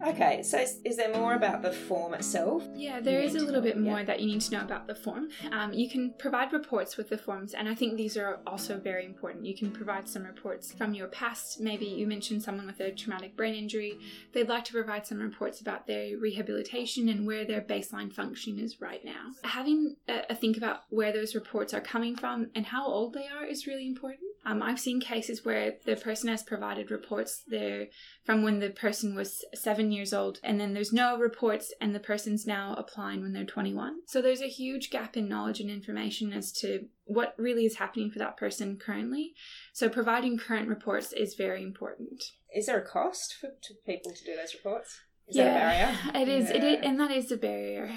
Okay, 0.06 0.44
so 0.44 0.60
is, 0.60 0.98
there 0.98 1.13
more 1.13 1.34
about 1.34 1.62
the 1.62 1.72
form 1.72 2.13
itself? 2.13 2.63
Yeah, 2.74 3.01
there 3.01 3.19
is 3.19 3.36
a 3.36 3.40
little 3.40 3.62
bit 3.62 3.78
more 3.78 4.00
yeah. 4.00 4.06
that 4.06 4.19
you 4.22 4.28
need 4.28 4.42
to 4.42 4.51
know 4.54 4.62
about 4.62 4.88
the 4.88 4.96
form. 4.96 5.30
Um, 5.51 5.74
you 5.74 5.90
can 5.90 6.13
provide 6.18 6.54
reports 6.54 6.96
with 6.96 7.10
the 7.10 7.18
forms, 7.18 7.54
and 7.54 7.68
I 7.68 7.75
think 7.75 7.98
these 7.98 8.16
are 8.16 8.40
also 8.48 8.80
very 8.80 9.06
important. 9.06 9.46
You 9.46 9.56
can 9.56 9.72
provide 9.72 10.07
some 10.07 10.24
reports 10.24 10.72
from 10.72 10.94
your 10.94 11.07
past. 11.07 11.60
Maybe 11.60 11.86
you 11.86 12.08
mentioned 12.08 12.44
someone 12.44 12.68
with 12.68 12.79
a 12.79 12.91
traumatic 12.91 13.36
brain 13.36 13.56
injury. 13.56 13.98
They'd 14.34 14.48
like 14.48 14.65
to 14.65 14.74
provide 14.74 15.06
some 15.06 15.20
reports 15.20 15.60
about 15.60 15.86
their 15.86 16.18
rehabilitation 16.18 17.10
and 17.10 17.27
where 17.27 17.46
their 17.46 17.62
baseline 17.62 18.13
function 18.13 18.58
is 18.58 18.79
right 18.79 19.03
now. 19.03 19.32
Having 19.44 19.98
a, 20.08 20.22
a 20.29 20.36
think 20.36 20.56
about 20.56 20.82
where 20.89 21.12
those 21.12 21.36
reports 21.36 21.74
are 21.74 21.82
coming 21.82 22.15
from 22.15 22.50
and 22.56 22.65
how 22.65 22.88
old 22.88 23.13
they 23.13 23.27
are 23.27 23.46
is 23.46 23.68
really 23.68 23.88
important. 23.88 24.28
Um, 24.50 24.63
I've 24.63 24.79
seen 24.79 25.00
cases 25.00 25.46
where 25.46 25.74
the 25.86 25.96
person 25.96 26.27
has 26.29 26.41
provided 26.41 26.89
reports 26.89 27.44
there 27.48 27.88
from 28.25 28.41
when 28.41 28.60
the 28.60 28.72
person 28.72 29.13
was 29.13 29.46
seven 29.53 29.91
years 29.91 30.12
old, 30.12 30.39
and 30.44 30.60
then 30.60 30.74
there's 30.74 30.91
no 30.91 31.20
reports, 31.20 31.72
and 31.79 31.94
the 31.94 32.00
person's 32.00 32.48
now 32.48 32.74
applying 32.75 33.22
when 33.22 33.34
they're 33.34 33.46
21. 33.46 34.00
So 34.08 34.24
there's 34.24 34.41
a 34.41 34.48
huge 34.48 34.89
gap 34.89 35.15
in 35.15 35.29
knowledge 35.29 35.60
and 35.60 35.70
information 35.70 36.34
as 36.34 36.51
to 36.53 36.88
what 37.06 37.36
really 37.38 37.65
is 37.65 37.75
happening 37.75 38.10
for 38.10 38.18
that 38.20 38.38
person 38.38 38.77
currently. 38.77 39.36
So 39.72 39.88
providing 39.88 40.39
current 40.39 40.68
reports 40.68 41.13
is 41.13 41.36
very 41.36 41.62
important. 41.62 42.24
Is 42.56 42.65
there 42.65 42.79
a 42.79 42.86
cost 42.86 43.36
for 43.39 43.50
to 43.50 43.74
people 43.86 44.13
to 44.13 44.25
do 44.25 44.36
those 44.36 44.56
reports? 44.56 45.00
Is 45.27 45.36
that 45.36 45.44
a 45.44 45.60
barrier? 45.60 46.24
It 46.24 46.27
is, 46.27 46.50
it 46.50 46.63
is, 46.63 46.79
and 46.82 47.00
that 47.00 47.12
is 47.12 47.32
a 47.32 47.38
barrier. 47.38 47.91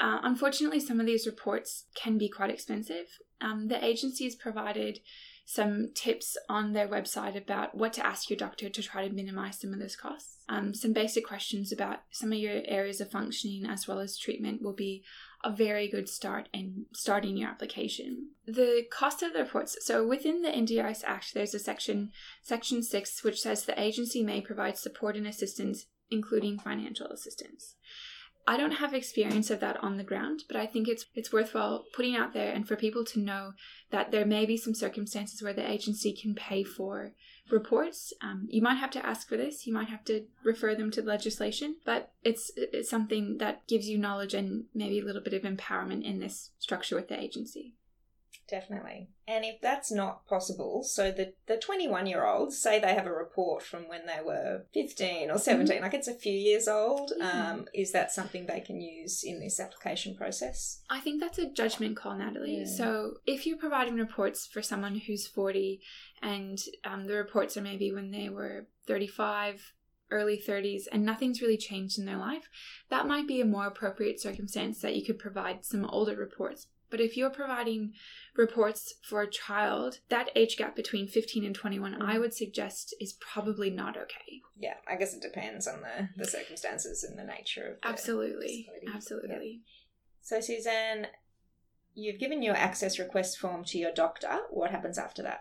Uh, 0.00 0.20
unfortunately, 0.22 0.80
some 0.80 0.98
of 0.98 1.04
these 1.04 1.26
reports 1.26 1.84
can 1.94 2.16
be 2.16 2.30
quite 2.30 2.48
expensive. 2.48 3.18
Um, 3.42 3.68
the 3.68 3.84
agency 3.84 4.24
has 4.24 4.34
provided 4.34 5.00
some 5.52 5.88
tips 5.96 6.36
on 6.48 6.74
their 6.74 6.86
website 6.86 7.36
about 7.36 7.74
what 7.74 7.92
to 7.92 8.06
ask 8.06 8.30
your 8.30 8.36
doctor 8.36 8.68
to 8.68 8.82
try 8.82 9.08
to 9.08 9.12
minimize 9.12 9.58
some 9.58 9.72
of 9.72 9.80
those 9.80 9.96
costs. 9.96 10.44
Um, 10.48 10.72
some 10.74 10.92
basic 10.92 11.26
questions 11.26 11.72
about 11.72 12.02
some 12.12 12.32
of 12.32 12.38
your 12.38 12.62
areas 12.66 13.00
of 13.00 13.10
functioning 13.10 13.66
as 13.66 13.88
well 13.88 13.98
as 13.98 14.16
treatment 14.16 14.62
will 14.62 14.74
be 14.74 15.02
a 15.42 15.50
very 15.50 15.88
good 15.88 16.08
start 16.08 16.48
in 16.52 16.86
starting 16.94 17.36
your 17.36 17.48
application. 17.48 18.28
The 18.46 18.84
cost 18.92 19.24
of 19.24 19.32
the 19.32 19.40
reports. 19.40 19.76
So 19.80 20.06
within 20.06 20.42
the 20.42 20.50
NDIS 20.50 21.02
Act, 21.04 21.34
there's 21.34 21.54
a 21.54 21.58
section, 21.58 22.12
Section 22.42 22.84
6, 22.84 23.24
which 23.24 23.40
says 23.40 23.64
the 23.64 23.80
agency 23.80 24.22
may 24.22 24.40
provide 24.40 24.78
support 24.78 25.16
and 25.16 25.26
assistance, 25.26 25.86
including 26.12 26.60
financial 26.60 27.08
assistance. 27.08 27.74
I 28.46 28.56
don't 28.56 28.72
have 28.72 28.94
experience 28.94 29.50
of 29.50 29.60
that 29.60 29.82
on 29.82 29.96
the 29.96 30.04
ground, 30.04 30.44
but 30.48 30.56
I 30.56 30.66
think 30.66 30.88
it's 30.88 31.06
it's 31.14 31.32
worthwhile 31.32 31.84
putting 31.92 32.16
out 32.16 32.32
there 32.32 32.52
and 32.52 32.66
for 32.66 32.76
people 32.76 33.04
to 33.06 33.20
know 33.20 33.52
that 33.90 34.10
there 34.10 34.26
may 34.26 34.46
be 34.46 34.56
some 34.56 34.74
circumstances 34.74 35.42
where 35.42 35.52
the 35.52 35.68
agency 35.68 36.12
can 36.12 36.34
pay 36.34 36.64
for 36.64 37.12
reports. 37.50 38.12
Um, 38.22 38.46
you 38.50 38.62
might 38.62 38.76
have 38.76 38.90
to 38.92 39.04
ask 39.04 39.28
for 39.28 39.36
this. 39.36 39.66
You 39.66 39.72
might 39.72 39.88
have 39.88 40.04
to 40.04 40.26
refer 40.44 40.74
them 40.74 40.90
to 40.92 41.02
legislation, 41.02 41.76
but 41.84 42.12
it's 42.24 42.50
it's 42.56 42.90
something 42.90 43.38
that 43.38 43.66
gives 43.66 43.88
you 43.88 43.98
knowledge 43.98 44.34
and 44.34 44.64
maybe 44.74 45.00
a 45.00 45.04
little 45.04 45.22
bit 45.22 45.34
of 45.34 45.42
empowerment 45.42 46.04
in 46.04 46.20
this 46.20 46.50
structure 46.58 46.96
with 46.96 47.08
the 47.08 47.20
agency. 47.20 47.74
Definitely. 48.50 49.08
And 49.28 49.44
if 49.44 49.60
that's 49.60 49.92
not 49.92 50.26
possible, 50.26 50.82
so 50.82 51.12
the, 51.12 51.34
the 51.46 51.56
21 51.56 52.06
year 52.06 52.26
olds 52.26 52.58
say 52.58 52.80
they 52.80 52.94
have 52.94 53.06
a 53.06 53.12
report 53.12 53.62
from 53.62 53.88
when 53.88 54.06
they 54.06 54.18
were 54.24 54.64
15 54.74 55.30
or 55.30 55.38
17, 55.38 55.80
like 55.80 55.94
it's 55.94 56.08
a 56.08 56.14
few 56.14 56.32
years 56.32 56.66
old, 56.66 57.12
Yeah. 57.16 57.50
um, 57.52 57.66
is 57.72 57.92
that 57.92 58.10
something 58.10 58.46
they 58.46 58.60
can 58.60 58.80
use 58.80 59.22
in 59.22 59.38
this 59.38 59.60
application 59.60 60.16
process? 60.16 60.82
I 60.90 60.98
think 60.98 61.20
that's 61.20 61.38
a 61.38 61.48
judgment 61.50 61.96
call, 61.96 62.16
Natalie. 62.16 62.58
Yeah. 62.58 62.66
So 62.66 63.14
if 63.24 63.46
you're 63.46 63.56
providing 63.56 63.94
reports 63.94 64.46
for 64.46 64.62
someone 64.62 64.96
who's 64.96 65.28
40 65.28 65.80
and 66.20 66.58
um, 66.84 67.06
the 67.06 67.14
reports 67.14 67.56
are 67.56 67.62
maybe 67.62 67.92
when 67.92 68.10
they 68.10 68.28
were 68.28 68.66
35, 68.88 69.74
early 70.10 70.42
30s, 70.44 70.82
and 70.90 71.04
nothing's 71.04 71.40
really 71.40 71.56
changed 71.56 71.98
in 72.00 72.04
their 72.04 72.16
life, 72.16 72.48
that 72.88 73.06
might 73.06 73.28
be 73.28 73.40
a 73.40 73.44
more 73.44 73.66
appropriate 73.66 74.20
circumstance 74.20 74.80
that 74.80 74.96
you 74.96 75.04
could 75.04 75.20
provide 75.20 75.64
some 75.64 75.84
older 75.84 76.16
reports. 76.16 76.66
But 76.90 77.00
if 77.00 77.16
you're 77.16 77.30
providing 77.30 77.92
reports 78.36 78.94
for 79.02 79.22
a 79.22 79.30
child, 79.30 80.00
that 80.08 80.30
age 80.34 80.56
gap 80.56 80.74
between 80.74 81.06
15 81.06 81.44
and 81.44 81.54
21, 81.54 82.02
I 82.02 82.16
mm. 82.16 82.20
would 82.20 82.34
suggest 82.34 82.94
is 83.00 83.12
probably 83.14 83.70
not 83.70 83.96
okay. 83.96 84.40
Yeah, 84.58 84.74
I 84.88 84.96
guess 84.96 85.14
it 85.14 85.22
depends 85.22 85.66
on 85.66 85.80
the, 85.82 86.08
the 86.16 86.28
circumstances 86.28 87.04
and 87.04 87.18
the 87.18 87.24
nature 87.24 87.74
of 87.74 87.80
the 87.80 87.88
Absolutely. 87.88 88.68
disability. 88.68 88.86
Absolutely. 88.94 89.60
So, 90.22 90.40
Suzanne, 90.40 91.06
you've 91.94 92.20
given 92.20 92.42
your 92.42 92.56
access 92.56 92.98
request 92.98 93.38
form 93.38 93.64
to 93.64 93.78
your 93.78 93.92
doctor. 93.92 94.40
What 94.50 94.70
happens 94.70 94.98
after 94.98 95.22
that? 95.22 95.40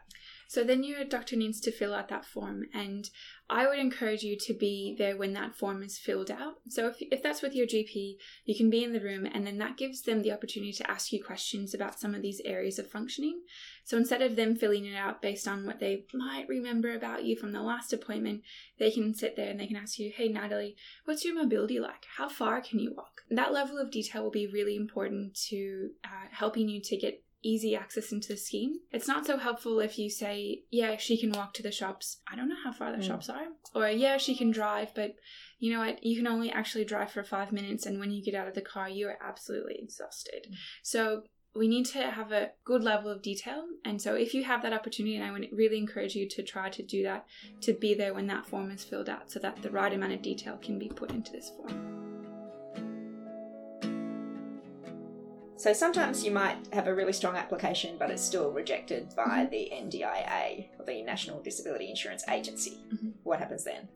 So 0.49 0.63
then 0.63 0.83
your 0.83 1.05
doctor 1.05 1.35
needs 1.35 1.59
to 1.61 1.71
fill 1.71 1.93
out 1.93 2.09
that 2.09 2.25
form, 2.25 2.63
and 2.73 3.07
I 3.49 3.67
would 3.67 3.79
encourage 3.79 4.21
you 4.21 4.37
to 4.37 4.53
be 4.53 4.95
there 4.97 5.17
when 5.17 5.33
that 5.33 5.55
form 5.55 5.81
is 5.81 5.97
filled 5.97 6.29
out. 6.29 6.55
So 6.69 6.87
if, 6.87 6.97
if 7.01 7.23
that's 7.23 7.41
with 7.41 7.55
your 7.55 7.65
GP, 7.65 8.17
you 8.45 8.55
can 8.55 8.69
be 8.69 8.83
in 8.83 8.93
the 8.93 8.99
room, 8.99 9.25
and 9.25 9.45
then 9.45 9.57
that 9.57 9.75
gives 9.75 10.03
them 10.03 10.21
the 10.21 10.31
opportunity 10.31 10.71
to 10.73 10.89
ask 10.89 11.11
you 11.11 11.23
questions 11.23 11.73
about 11.73 11.99
some 11.99 12.13
of 12.13 12.21
these 12.21 12.41
areas 12.45 12.77
of 12.77 12.91
functioning. 12.91 13.41
So 13.85 13.97
instead 13.97 14.21
of 14.21 14.35
them 14.35 14.55
filling 14.55 14.85
it 14.85 14.95
out 14.95 15.21
based 15.21 15.47
on 15.47 15.65
what 15.65 15.79
they 15.79 16.05
might 16.13 16.47
remember 16.47 16.93
about 16.93 17.23
you 17.23 17.35
from 17.35 17.51
the 17.51 17.61
last 17.61 17.91
appointment, 17.91 18.43
they 18.77 18.91
can 18.91 19.15
sit 19.15 19.35
there 19.35 19.49
and 19.49 19.59
they 19.59 19.67
can 19.67 19.77
ask 19.77 19.97
you, 19.97 20.11
Hey, 20.15 20.27
Natalie, 20.27 20.75
what's 21.05 21.25
your 21.25 21.33
mobility 21.33 21.79
like? 21.79 22.05
How 22.17 22.29
far 22.29 22.61
can 22.61 22.77
you 22.77 22.93
walk? 22.95 23.21
That 23.31 23.51
level 23.51 23.79
of 23.79 23.89
detail 23.89 24.23
will 24.23 24.31
be 24.31 24.47
really 24.47 24.75
important 24.75 25.35
to 25.49 25.89
uh, 26.05 26.27
helping 26.31 26.69
you 26.69 26.81
to 26.81 26.97
get 26.97 27.23
easy 27.41 27.75
access 27.75 28.11
into 28.11 28.29
the 28.29 28.37
scheme. 28.37 28.79
It's 28.91 29.07
not 29.07 29.25
so 29.25 29.37
helpful 29.37 29.79
if 29.79 29.97
you 29.97 30.09
say, 30.09 30.63
yeah, 30.71 30.97
she 30.97 31.17
can 31.17 31.31
walk 31.31 31.53
to 31.55 31.63
the 31.63 31.71
shops. 31.71 32.17
I 32.31 32.35
don't 32.35 32.49
know 32.49 32.55
how 32.63 32.71
far 32.71 32.91
the 32.91 32.97
Mm. 32.97 33.07
shops 33.07 33.29
are. 33.29 33.47
Or, 33.73 33.89
yeah, 33.89 34.17
she 34.17 34.35
can 34.35 34.51
drive, 34.51 34.93
but 34.93 35.15
you 35.57 35.71
know 35.73 35.79
what? 35.79 36.03
You 36.03 36.15
can 36.17 36.27
only 36.27 36.51
actually 36.51 36.85
drive 36.85 37.11
for 37.11 37.23
five 37.23 37.51
minutes, 37.51 37.85
and 37.85 37.99
when 37.99 38.11
you 38.11 38.23
get 38.23 38.35
out 38.35 38.47
of 38.47 38.55
the 38.55 38.61
car, 38.61 38.89
you 38.89 39.07
are 39.07 39.17
absolutely 39.21 39.75
exhausted. 39.79 40.47
So, 40.83 41.23
we 41.55 41.67
need 41.67 41.85
to 41.87 41.99
have 42.11 42.31
a 42.31 42.51
good 42.63 42.83
level 42.83 43.09
of 43.09 43.23
detail. 43.23 43.65
And 43.83 43.99
so, 43.99 44.13
if 44.13 44.33
you 44.35 44.43
have 44.43 44.61
that 44.61 44.71
opportunity, 44.73 45.15
and 45.15 45.25
I 45.25 45.31
would 45.31 45.47
really 45.51 45.77
encourage 45.79 46.15
you 46.15 46.29
to 46.29 46.43
try 46.43 46.69
to 46.69 46.83
do 46.83 47.03
that, 47.03 47.25
to 47.61 47.73
be 47.73 47.93
there 47.95 48.13
when 48.13 48.27
that 48.27 48.45
form 48.45 48.69
is 48.69 48.83
filled 48.83 49.09
out 49.09 49.31
so 49.31 49.39
that 49.39 49.61
the 49.61 49.71
right 49.71 49.91
amount 49.91 50.13
of 50.13 50.21
detail 50.21 50.57
can 50.57 50.77
be 50.77 50.89
put 50.89 51.11
into 51.11 51.31
this 51.31 51.49
form. 51.49 51.98
So 55.59 55.73
sometimes 55.73 56.23
you 56.23 56.31
might 56.31 56.55
have 56.71 56.87
a 56.87 56.95
really 56.95 57.11
strong 57.11 57.35
application, 57.35 57.97
but 57.99 58.09
it's 58.09 58.21
still 58.21 58.49
rejected 58.49 59.13
by 59.13 59.45
Mhm. 59.45 59.49
the 59.49 59.71
NDIA, 59.73 60.69
or 60.79 60.85
the 60.85 61.01
National 61.01 61.41
Disability 61.41 61.89
Insurance 61.89 62.23
Agency. 62.29 62.77
Mhm. 62.93 63.15
What 63.23 63.39
happens 63.39 63.65
then? 63.65 63.89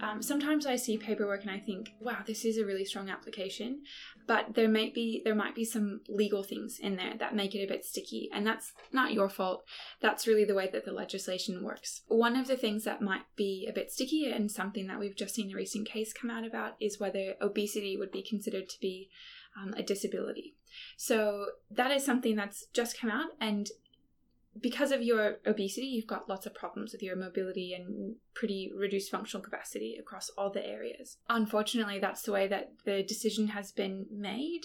Um, 0.00 0.20
sometimes 0.20 0.66
I 0.66 0.74
see 0.74 0.98
paperwork 0.98 1.42
and 1.42 1.50
I 1.52 1.60
think, 1.60 1.92
wow, 2.00 2.24
this 2.26 2.44
is 2.44 2.58
a 2.58 2.66
really 2.66 2.84
strong 2.84 3.08
application, 3.08 3.84
but 4.26 4.54
there 4.54 4.68
might 4.68 4.94
be 4.94 5.22
there 5.24 5.36
might 5.36 5.54
be 5.54 5.64
some 5.64 6.00
legal 6.08 6.42
things 6.42 6.80
in 6.80 6.96
there 6.96 7.14
that 7.18 7.36
make 7.36 7.54
it 7.54 7.62
a 7.62 7.68
bit 7.68 7.84
sticky, 7.84 8.28
and 8.32 8.44
that's 8.44 8.72
not 8.90 9.12
your 9.12 9.28
fault. 9.28 9.64
That's 10.00 10.26
really 10.26 10.44
the 10.44 10.56
way 10.56 10.66
that 10.72 10.84
the 10.84 10.92
legislation 10.92 11.62
works. 11.62 12.02
One 12.08 12.34
of 12.34 12.48
the 12.48 12.56
things 12.56 12.82
that 12.82 13.00
might 13.00 13.26
be 13.36 13.64
a 13.68 13.72
bit 13.72 13.92
sticky 13.92 14.26
and 14.26 14.50
something 14.50 14.88
that 14.88 14.98
we've 14.98 15.14
just 15.14 15.36
seen 15.36 15.52
a 15.52 15.54
recent 15.54 15.86
case 15.86 16.12
come 16.12 16.30
out 16.30 16.44
about 16.44 16.74
is 16.80 16.98
whether 16.98 17.36
obesity 17.40 17.96
would 17.96 18.10
be 18.10 18.24
considered 18.24 18.68
to 18.70 18.80
be 18.80 19.08
um, 19.58 19.72
a 19.74 19.82
disability. 19.82 20.54
So 20.96 21.46
that 21.70 21.90
is 21.90 22.04
something 22.04 22.36
that's 22.36 22.66
just 22.72 23.00
come 23.00 23.10
out, 23.10 23.30
and 23.40 23.68
because 24.58 24.90
of 24.90 25.02
your 25.02 25.36
obesity, 25.46 25.86
you've 25.86 26.06
got 26.06 26.30
lots 26.30 26.46
of 26.46 26.54
problems 26.54 26.92
with 26.92 27.02
your 27.02 27.14
mobility 27.14 27.74
and 27.74 28.16
pretty 28.32 28.72
reduced 28.74 29.10
functional 29.10 29.44
capacity 29.44 29.96
across 30.00 30.30
all 30.38 30.50
the 30.50 30.66
areas. 30.66 31.18
Unfortunately, 31.28 31.98
that's 31.98 32.22
the 32.22 32.32
way 32.32 32.48
that 32.48 32.72
the 32.86 33.02
decision 33.02 33.48
has 33.48 33.70
been 33.70 34.06
made. 34.10 34.62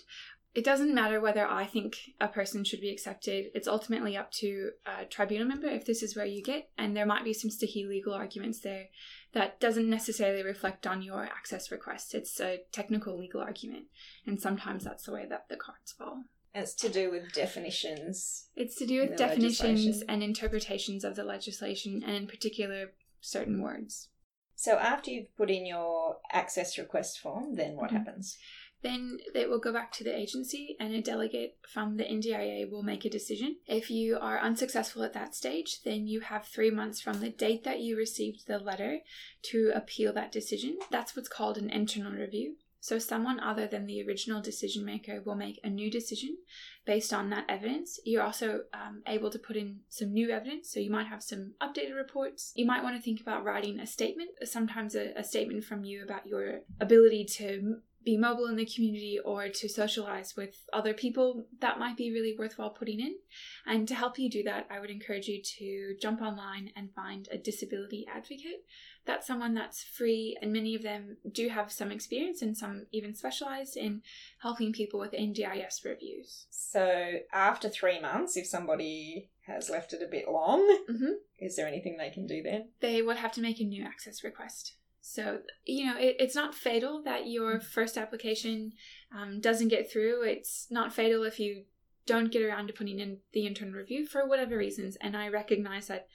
It 0.53 0.63
doesn't 0.63 0.94
matter 0.94 1.20
whether 1.20 1.46
I 1.46 1.65
think 1.65 1.98
a 2.20 2.27
person 2.27 2.63
should 2.63 2.82
be 2.82 2.89
accepted. 2.89 3.51
It's 3.53 3.68
ultimately 3.68 4.18
up 4.18 4.32
to 4.34 4.72
a 4.86 5.06
tribunal 5.06 5.48
member 5.48 5.68
if 5.68 5.86
this 5.86 6.03
is 6.03 6.15
where 6.15 6.25
you 6.25 6.44
get, 6.44 6.70
and 6.77 6.96
there 6.96 7.06
might 7.06 7.24
be 7.24 7.34
some 7.34 7.50
sticky 7.50 7.86
legal 7.86 8.13
arguments 8.13 8.60
there 8.60 8.88
that 9.33 9.59
doesn't 9.59 9.89
necessarily 9.89 10.43
reflect 10.43 10.85
on 10.85 11.01
your 11.01 11.23
access 11.23 11.71
request. 11.71 12.13
It's 12.13 12.39
a 12.39 12.61
technical 12.71 13.17
legal 13.17 13.41
argument, 13.41 13.85
and 14.25 14.39
sometimes 14.39 14.83
that's 14.83 15.05
the 15.05 15.13
way 15.13 15.25
that 15.29 15.47
the 15.50 15.55
cards 15.55 15.91
fall. 15.91 16.23
It's 16.53 16.73
to 16.75 16.89
do 16.89 17.09
with 17.11 17.31
definitions. 17.31 18.47
It's 18.55 18.75
to 18.75 18.85
do 18.85 19.01
with 19.01 19.15
definitions 19.15 20.03
and 20.07 20.21
interpretations 20.21 21.03
of 21.05 21.15
the 21.15 21.23
legislation, 21.23 22.03
and 22.05 22.15
in 22.15 22.27
particular, 22.27 22.91
certain 23.21 23.61
words. 23.61 24.09
So 24.55 24.77
after 24.77 25.09
you've 25.11 25.35
put 25.38 25.50
in 25.50 25.65
your 25.65 26.17
access 26.31 26.77
request 26.77 27.19
form, 27.19 27.55
then 27.55 27.75
what 27.75 27.89
Mhm. 27.89 27.93
happens? 27.93 28.38
Then 28.81 29.19
it 29.35 29.50
will 29.50 29.59
go 29.59 29.71
back 29.71 29.91
to 29.93 30.03
the 30.03 30.15
agency, 30.15 30.75
and 30.79 30.93
a 30.93 31.01
delegate 31.01 31.57
from 31.67 31.97
the 31.97 32.03
NDIA 32.03 32.69
will 32.69 32.83
make 32.83 33.05
a 33.05 33.09
decision. 33.09 33.57
If 33.67 33.91
you 33.91 34.17
are 34.19 34.39
unsuccessful 34.39 35.03
at 35.03 35.13
that 35.13 35.35
stage, 35.35 35.83
then 35.83 36.07
you 36.07 36.21
have 36.21 36.45
three 36.45 36.71
months 36.71 37.00
from 37.00 37.19
the 37.19 37.29
date 37.29 37.63
that 37.63 37.79
you 37.79 37.95
received 37.95 38.47
the 38.47 38.57
letter 38.57 39.00
to 39.43 39.71
appeal 39.75 40.13
that 40.13 40.31
decision. 40.31 40.79
That's 40.89 41.15
what's 41.15 41.29
called 41.29 41.57
an 41.57 41.69
internal 41.69 42.13
review. 42.13 42.55
So, 42.83 42.97
someone 42.97 43.39
other 43.39 43.67
than 43.67 43.85
the 43.85 44.03
original 44.07 44.41
decision 44.41 44.83
maker 44.83 45.21
will 45.23 45.35
make 45.35 45.59
a 45.63 45.69
new 45.69 45.91
decision 45.91 46.38
based 46.83 47.13
on 47.13 47.29
that 47.29 47.45
evidence. 47.47 48.00
You're 48.03 48.23
also 48.23 48.61
um, 48.73 49.03
able 49.05 49.29
to 49.29 49.38
put 49.38 49.55
in 49.55 49.81
some 49.89 50.11
new 50.11 50.31
evidence. 50.31 50.71
So, 50.71 50.79
you 50.79 50.89
might 50.89 51.05
have 51.05 51.21
some 51.21 51.53
updated 51.61 51.95
reports. 51.95 52.51
You 52.55 52.65
might 52.65 52.81
want 52.81 52.95
to 52.95 53.01
think 53.01 53.21
about 53.21 53.45
writing 53.45 53.79
a 53.79 53.85
statement, 53.85 54.31
sometimes 54.45 54.95
a, 54.95 55.13
a 55.15 55.23
statement 55.23 55.63
from 55.63 55.83
you 55.83 56.03
about 56.03 56.25
your 56.25 56.61
ability 56.79 57.25
to 57.38 57.81
be 58.03 58.17
mobile 58.17 58.48
in 58.48 58.55
the 58.55 58.65
community 58.65 59.20
or 59.24 59.50
to 59.50 59.70
socialize 59.70 60.36
with 60.36 60.55
other 60.74 60.93
people. 60.93 61.46
That 61.60 61.79
might 61.79 61.98
be 61.98 62.12
really 62.12 62.36
worthwhile 62.38 62.72
putting 62.72 63.00
in. 63.00 63.15
And 63.65 63.88
to 63.88 63.96
help 63.96 64.17
you 64.17 64.29
do 64.29 64.43
that, 64.43 64.67
I 64.70 64.79
would 64.79 64.89
encourage 64.89 65.27
you 65.27 65.41
to 65.60 65.96
jump 66.01 66.22
online 66.22 66.72
and 66.75 66.93
find 66.93 67.27
a 67.31 67.38
disability 67.38 68.05
advocate 68.13 68.65
that's 69.05 69.25
someone 69.25 69.53
that's 69.53 69.84
free, 69.84 70.38
and 70.41 70.53
many 70.53 70.75
of 70.75 70.84
them 70.84 71.17
do 71.31 71.50
have 71.50 71.72
some 71.72 71.91
experience 71.91 72.41
and 72.41 72.55
some 72.55 72.86
even 72.91 73.15
specialized 73.15 73.75
in 73.75 74.01
helping 74.41 74.74
people 74.74 75.00
with 75.00 75.12
NDIS 75.12 75.84
reviews. 75.84 76.46
So 76.50 77.20
after 77.34 77.67
three 77.70 78.00
months, 78.00 78.38
if 78.38 78.46
somebody 78.46 79.31
has 79.48 79.70
left 79.70 79.93
it 79.93 80.03
a 80.03 80.08
bit 80.08 80.27
long, 80.27 80.62
Mhm. 80.88 81.15
is 81.39 81.55
there 81.55 81.67
anything 81.67 81.98
they 81.98 82.12
can 82.12 82.27
do 82.27 82.43
then? 82.43 82.74
They 82.79 83.01
would 83.01 83.17
have 83.17 83.31
to 83.34 83.41
make 83.41 83.60
a 83.60 83.63
new 83.63 83.84
access 83.84 84.24
request. 84.24 84.75
So, 85.01 85.39
you 85.65 85.86
know, 85.86 85.98
it, 85.98 86.17
it's 86.20 86.36
not 86.36 86.53
fatal 86.53 87.01
that 87.03 87.27
your 87.27 87.60
first 87.60 87.98
application 87.98 88.74
um, 89.15 89.39
doesn't 89.41 89.70
get 89.70 89.91
through. 89.91 90.24
It's 90.24 90.67
not 90.70 90.93
fatal 90.93 91.24
if 91.24 91.39
you 91.39 91.63
don't 92.05 92.31
get 92.31 92.43
around 92.43 92.67
to 92.67 92.74
putting 92.74 93.00
in 93.00 93.17
the 93.34 93.46
internal 93.46 93.74
review 93.74 94.05
for 94.05 94.27
whatever 94.27 94.58
reasons. 94.58 94.98
And 95.01 95.17
I 95.17 95.27
recognize 95.27 95.88
that 95.88 96.08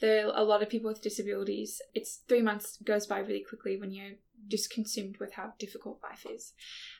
there 0.00 0.28
are 0.28 0.38
a 0.38 0.44
lot 0.44 0.62
of 0.62 0.68
people 0.68 0.88
with 0.88 1.02
disabilities. 1.02 1.82
It's 1.94 2.20
three 2.28 2.42
months 2.42 2.78
goes 2.84 3.06
by 3.06 3.18
really 3.18 3.44
quickly 3.46 3.76
when 3.76 3.90
you're 3.90 4.14
just 4.46 4.70
consumed 4.70 5.16
with 5.18 5.34
how 5.34 5.52
difficult 5.58 6.00
life 6.02 6.24
is. 6.32 6.52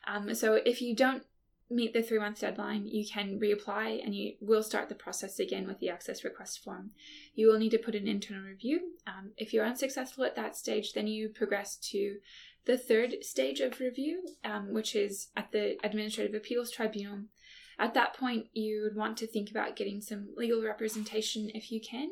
Um, 0.06 0.34
so 0.34 0.54
if 0.54 0.82
you 0.82 0.94
don't 0.94 1.22
meet 1.70 1.92
the 1.92 2.02
three 2.02 2.18
month 2.18 2.40
deadline, 2.40 2.86
you 2.86 3.06
can 3.06 3.38
reapply 3.38 4.02
and 4.04 4.14
you 4.14 4.34
will 4.40 4.62
start 4.62 4.88
the 4.88 4.94
process 4.94 5.38
again 5.38 5.66
with 5.66 5.78
the 5.80 5.90
access 5.90 6.24
request 6.24 6.62
form. 6.64 6.90
You 7.34 7.48
will 7.48 7.58
need 7.58 7.70
to 7.70 7.78
put 7.78 7.94
an 7.94 8.08
internal 8.08 8.44
review. 8.44 8.92
Um, 9.06 9.32
if 9.36 9.52
you're 9.52 9.66
unsuccessful 9.66 10.24
at 10.24 10.36
that 10.36 10.56
stage, 10.56 10.92
then 10.92 11.06
you 11.06 11.28
progress 11.28 11.76
to 11.90 12.16
the 12.64 12.78
third 12.78 13.22
stage 13.22 13.60
of 13.60 13.80
review, 13.80 14.26
um, 14.44 14.72
which 14.72 14.94
is 14.94 15.28
at 15.36 15.52
the 15.52 15.76
Administrative 15.84 16.34
Appeals 16.34 16.70
Tribunal. 16.70 17.24
At 17.78 17.94
that 17.94 18.14
point, 18.14 18.46
you 18.54 18.82
would 18.82 18.96
want 18.96 19.16
to 19.18 19.26
think 19.26 19.50
about 19.50 19.76
getting 19.76 20.00
some 20.00 20.30
legal 20.36 20.62
representation 20.62 21.48
if 21.54 21.70
you 21.70 21.80
can. 21.80 22.10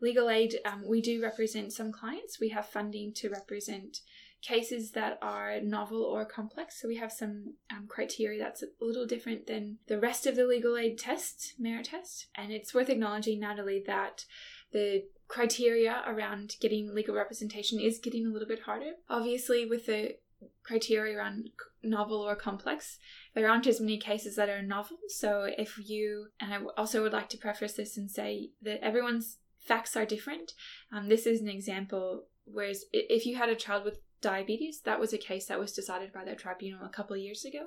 Legal 0.00 0.30
aid, 0.30 0.60
um, 0.64 0.84
we 0.88 1.00
do 1.00 1.20
represent 1.20 1.72
some 1.72 1.90
clients. 1.90 2.38
We 2.40 2.50
have 2.50 2.68
funding 2.68 3.12
to 3.14 3.28
represent 3.28 3.98
cases 4.42 4.92
that 4.92 5.18
are 5.20 5.60
novel 5.60 6.02
or 6.02 6.24
complex. 6.24 6.80
So 6.80 6.88
we 6.88 6.96
have 6.96 7.12
some 7.12 7.54
um, 7.70 7.86
criteria 7.88 8.42
that's 8.42 8.62
a 8.62 8.66
little 8.80 9.06
different 9.06 9.46
than 9.46 9.78
the 9.88 9.98
rest 9.98 10.26
of 10.26 10.36
the 10.36 10.46
legal 10.46 10.76
aid 10.76 10.98
test, 10.98 11.54
merit 11.58 11.86
test. 11.86 12.28
And 12.36 12.52
it's 12.52 12.74
worth 12.74 12.88
acknowledging, 12.88 13.40
Natalie, 13.40 13.82
that 13.86 14.24
the 14.72 15.04
criteria 15.26 16.02
around 16.06 16.56
getting 16.60 16.94
legal 16.94 17.14
representation 17.14 17.80
is 17.80 17.98
getting 17.98 18.26
a 18.26 18.30
little 18.30 18.48
bit 18.48 18.62
harder. 18.62 18.92
Obviously, 19.08 19.66
with 19.66 19.86
the 19.86 20.16
criteria 20.62 21.18
around 21.18 21.50
novel 21.82 22.20
or 22.20 22.36
complex. 22.36 22.98
There 23.34 23.48
aren't 23.48 23.66
as 23.66 23.80
many 23.80 23.98
cases 23.98 24.36
that 24.36 24.48
are 24.48 24.62
novel. 24.62 24.98
So 25.08 25.48
if 25.56 25.78
you, 25.78 26.28
and 26.40 26.52
I 26.52 26.58
also 26.76 27.02
would 27.02 27.12
like 27.12 27.28
to 27.30 27.38
preface 27.38 27.74
this 27.74 27.96
and 27.96 28.10
say 28.10 28.50
that 28.62 28.84
everyone's 28.84 29.38
facts 29.58 29.96
are 29.96 30.06
different. 30.06 30.52
Um, 30.92 31.08
this 31.08 31.26
is 31.26 31.40
an 31.40 31.48
example. 31.48 32.24
Whereas 32.44 32.84
if 32.92 33.26
you 33.26 33.36
had 33.36 33.48
a 33.48 33.54
child 33.54 33.84
with 33.84 33.98
diabetes, 34.20 34.80
that 34.84 35.00
was 35.00 35.12
a 35.12 35.18
case 35.18 35.46
that 35.46 35.58
was 35.58 35.72
decided 35.72 36.12
by 36.12 36.24
the 36.24 36.34
tribunal 36.34 36.84
a 36.84 36.88
couple 36.88 37.14
of 37.14 37.22
years 37.22 37.44
ago. 37.44 37.66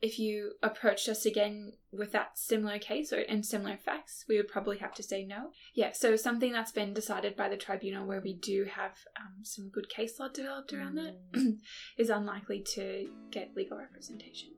If 0.00 0.18
you 0.18 0.52
approached 0.62 1.08
us 1.08 1.26
again 1.26 1.72
with 1.92 2.12
that 2.12 2.38
similar 2.38 2.78
case 2.78 3.12
or 3.12 3.20
and 3.20 3.44
similar 3.44 3.76
facts, 3.76 4.24
we 4.28 4.36
would 4.36 4.48
probably 4.48 4.78
have 4.78 4.94
to 4.94 5.02
say 5.02 5.24
no. 5.24 5.50
Yeah, 5.74 5.92
so 5.92 6.16
something 6.16 6.52
that's 6.52 6.72
been 6.72 6.94
decided 6.94 7.36
by 7.36 7.48
the 7.48 7.56
tribunal 7.56 8.06
where 8.06 8.20
we 8.20 8.34
do 8.34 8.64
have 8.64 8.92
um, 9.18 9.44
some 9.44 9.70
good 9.70 9.88
case 9.88 10.18
law 10.18 10.28
developed 10.28 10.72
around 10.72 10.96
that 10.96 11.16
is 11.98 12.10
unlikely 12.10 12.62
to 12.74 13.08
get 13.30 13.56
legal 13.56 13.78
representation. 13.78 14.50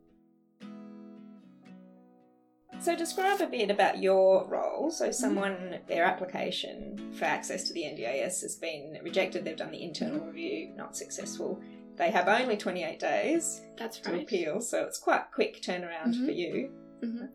So 2.78 2.96
describe 2.96 3.40
a 3.40 3.46
bit 3.46 3.70
about 3.70 3.98
your 4.02 4.46
role. 4.46 4.90
So 4.90 5.10
someone, 5.10 5.78
their 5.86 6.04
application 6.04 7.12
for 7.12 7.24
access 7.26 7.64
to 7.64 7.74
the 7.74 7.82
NDIS 7.82 8.40
has 8.42 8.56
been 8.56 8.98
rejected. 9.02 9.44
They've 9.44 9.56
done 9.56 9.70
the 9.72 9.82
internal 9.82 10.24
review, 10.24 10.70
not 10.76 10.96
successful. 10.96 11.60
They 11.96 12.10
have 12.10 12.28
only 12.28 12.56
28 12.56 12.98
days 12.98 13.60
That's 13.76 13.98
to 14.00 14.12
right. 14.12 14.22
appeal, 14.22 14.62
so 14.62 14.82
it's 14.84 14.98
quite 14.98 15.30
quick 15.34 15.60
turnaround 15.60 16.14
Mhm. 16.14 16.24
for 16.24 16.30
you. 16.32 16.70
Hmm 17.00 17.26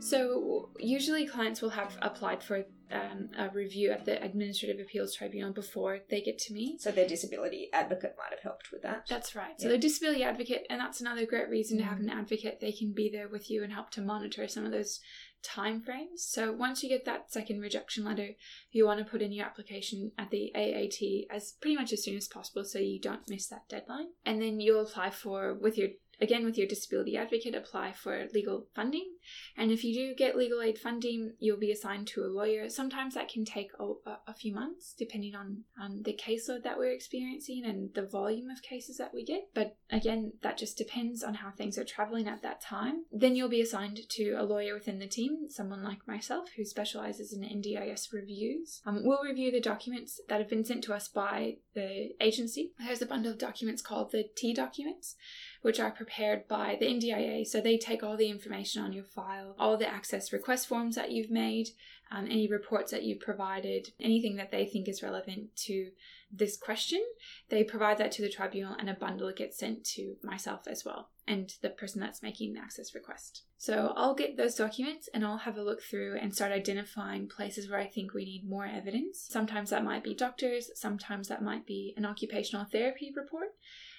So 0.00 0.70
usually 0.78 1.26
clients 1.26 1.62
will 1.62 1.70
have 1.70 1.96
applied 2.02 2.42
for 2.42 2.64
um, 2.92 3.30
a 3.36 3.48
review 3.50 3.90
at 3.90 4.04
the 4.04 4.22
Administrative 4.22 4.78
Appeals 4.80 5.14
Tribunal 5.14 5.52
before 5.52 6.00
they 6.10 6.20
get 6.20 6.38
to 6.40 6.52
me. 6.52 6.76
So 6.78 6.90
their 6.90 7.08
disability 7.08 7.68
advocate 7.72 8.14
might 8.18 8.30
have 8.30 8.40
helped 8.42 8.70
with 8.70 8.82
that. 8.82 9.06
That's 9.08 9.34
right. 9.34 9.58
So 9.60 9.66
Yeah. 9.66 9.72
the 9.72 9.78
disability 9.78 10.22
advocate, 10.22 10.66
and 10.70 10.80
that's 10.80 11.00
another 11.00 11.26
great 11.26 11.48
reason 11.48 11.78
to 11.78 11.84
have 11.84 11.98
an 11.98 12.10
advocate. 12.10 12.60
They 12.60 12.72
can 12.72 12.92
be 12.92 13.08
there 13.10 13.28
with 13.28 13.50
you 13.50 13.64
and 13.64 13.72
help 13.72 13.90
to 13.92 14.02
monitor 14.02 14.46
some 14.46 14.64
of 14.64 14.72
those 14.72 15.00
time 15.42 15.80
frames. 15.82 16.24
So 16.26 16.52
once 16.52 16.82
you 16.82 16.88
get 16.88 17.04
that 17.04 17.30
second 17.30 17.60
rejection 17.60 18.04
letter, 18.04 18.30
you 18.70 18.86
want 18.86 18.98
to 19.00 19.04
put 19.10 19.20
in 19.22 19.32
your 19.32 19.44
application 19.44 20.12
at 20.18 20.30
the 20.30 20.50
AAT 20.54 21.26
as 21.30 21.52
pretty 21.60 21.76
much 21.76 21.92
as 21.92 22.02
soon 22.02 22.16
as 22.16 22.28
possible 22.28 22.64
so 22.64 22.78
you 22.78 22.98
don't 23.00 23.28
miss 23.28 23.46
that 23.48 23.68
deadline. 23.68 24.08
And 24.24 24.40
then 24.40 24.60
you'll 24.60 24.82
apply 24.82 25.10
for 25.10 25.52
with 25.54 25.76
your 25.76 25.88
again 26.20 26.44
with 26.44 26.56
your 26.56 26.66
disability 26.66 27.16
advocate 27.16 27.54
apply 27.54 27.92
for 27.92 28.26
legal 28.32 28.66
funding. 28.74 29.12
And 29.56 29.70
if 29.70 29.84
you 29.84 29.94
do 29.94 30.14
get 30.14 30.36
legal 30.36 30.60
aid 30.60 30.78
funding 30.78 31.34
you'll 31.38 31.58
be 31.58 31.72
assigned 31.72 32.06
to 32.08 32.22
a 32.22 32.26
lawyer. 32.26 32.68
Sometimes 32.68 33.14
that 33.14 33.28
can 33.28 33.44
take 33.44 33.70
a, 33.78 33.84
a- 33.84 34.34
few 34.34 34.52
months 34.52 34.94
depending 34.98 35.34
on 35.36 35.62
um, 35.80 36.02
the 36.02 36.12
caseload 36.12 36.64
that 36.64 36.76
we're 36.76 36.90
experiencing 36.92 37.62
and 37.64 37.94
the 37.94 38.02
volume 38.02 38.50
of 38.50 38.60
cases 38.62 38.98
that 38.98 39.14
we 39.14 39.24
get. 39.24 39.48
But 39.54 39.76
again 39.90 40.32
that 40.42 40.58
just 40.58 40.76
depends 40.76 41.22
on 41.22 41.34
how 41.34 41.50
things 41.50 41.78
are 41.78 41.84
traveling 41.84 42.26
at 42.26 42.42
that 42.42 42.60
time. 42.60 43.04
Then 43.12 43.36
you'll 43.36 43.48
be 43.48 43.60
assigned 43.60 44.00
to 44.08 44.32
a 44.32 44.42
lawyer 44.42 44.74
within 44.74 44.98
the 44.98 45.06
team 45.06 45.48
someone 45.48 45.84
like 45.84 46.06
myself 46.06 46.48
who 46.56 46.64
specializes 46.64 47.32
in 47.32 47.42
NDIS 47.42 48.12
reviews. 48.12 48.82
Um, 48.86 49.02
we'll 49.04 49.22
review 49.22 49.50
the 49.50 49.60
documents 49.60 50.20
that 50.28 50.40
have 50.40 50.50
been 50.50 50.64
sent 50.64 50.84
to 50.84 50.94
us 50.94 51.08
by 51.08 51.56
the 51.74 52.10
agency. 52.20 52.72
There's 52.78 53.02
a 53.02 53.06
bundle 53.06 53.32
of 53.32 53.38
documents 53.38 53.82
called 53.82 54.12
the 54.12 54.24
t 54.36 54.52
documents 54.54 55.16
which 55.64 55.80
are 55.80 55.90
prepared 55.90 56.46
by 56.46 56.76
the 56.78 56.84
NDIA. 56.84 57.46
So 57.46 57.58
they 57.58 57.78
take 57.78 58.02
all 58.02 58.18
the 58.18 58.28
information 58.28 58.82
on 58.82 58.92
your 58.92 59.02
file, 59.02 59.54
all 59.58 59.78
the 59.78 59.88
access 59.88 60.30
request 60.30 60.68
forms 60.68 60.94
that 60.94 61.10
you've 61.10 61.30
made, 61.30 61.70
um, 62.10 62.26
any 62.26 62.48
reports 62.48 62.90
that 62.90 63.02
you've 63.02 63.20
provided, 63.20 63.92
anything 64.00 64.36
that 64.36 64.50
they 64.50 64.66
think 64.66 64.88
is 64.88 65.02
relevant 65.02 65.54
to 65.56 65.90
this 66.32 66.56
question. 66.56 67.02
They 67.48 67.64
provide 67.64 67.98
that 67.98 68.12
to 68.12 68.22
the 68.22 68.28
tribunal, 68.28 68.76
and 68.78 68.90
a 68.90 68.94
bundle 68.94 69.32
gets 69.32 69.58
sent 69.58 69.84
to 69.84 70.16
myself 70.22 70.66
as 70.66 70.84
well 70.84 71.10
and 71.26 71.54
the 71.62 71.70
person 71.70 72.00
that's 72.00 72.22
making 72.22 72.52
the 72.52 72.60
access 72.60 72.94
request. 72.94 73.44
So 73.56 73.92
I'll 73.96 74.14
get 74.14 74.36
those 74.36 74.54
documents 74.54 75.08
and 75.14 75.24
I'll 75.24 75.38
have 75.38 75.56
a 75.56 75.62
look 75.62 75.82
through 75.82 76.18
and 76.20 76.34
start 76.34 76.52
identifying 76.52 77.28
places 77.28 77.70
where 77.70 77.80
I 77.80 77.86
think 77.86 78.12
we 78.12 78.24
need 78.24 78.48
more 78.48 78.66
evidence. 78.66 79.26
Sometimes 79.30 79.70
that 79.70 79.84
might 79.84 80.04
be 80.04 80.14
doctors, 80.14 80.70
sometimes 80.74 81.28
that 81.28 81.42
might 81.42 81.66
be 81.66 81.94
an 81.96 82.04
occupational 82.04 82.66
therapy 82.66 83.12
report 83.14 83.54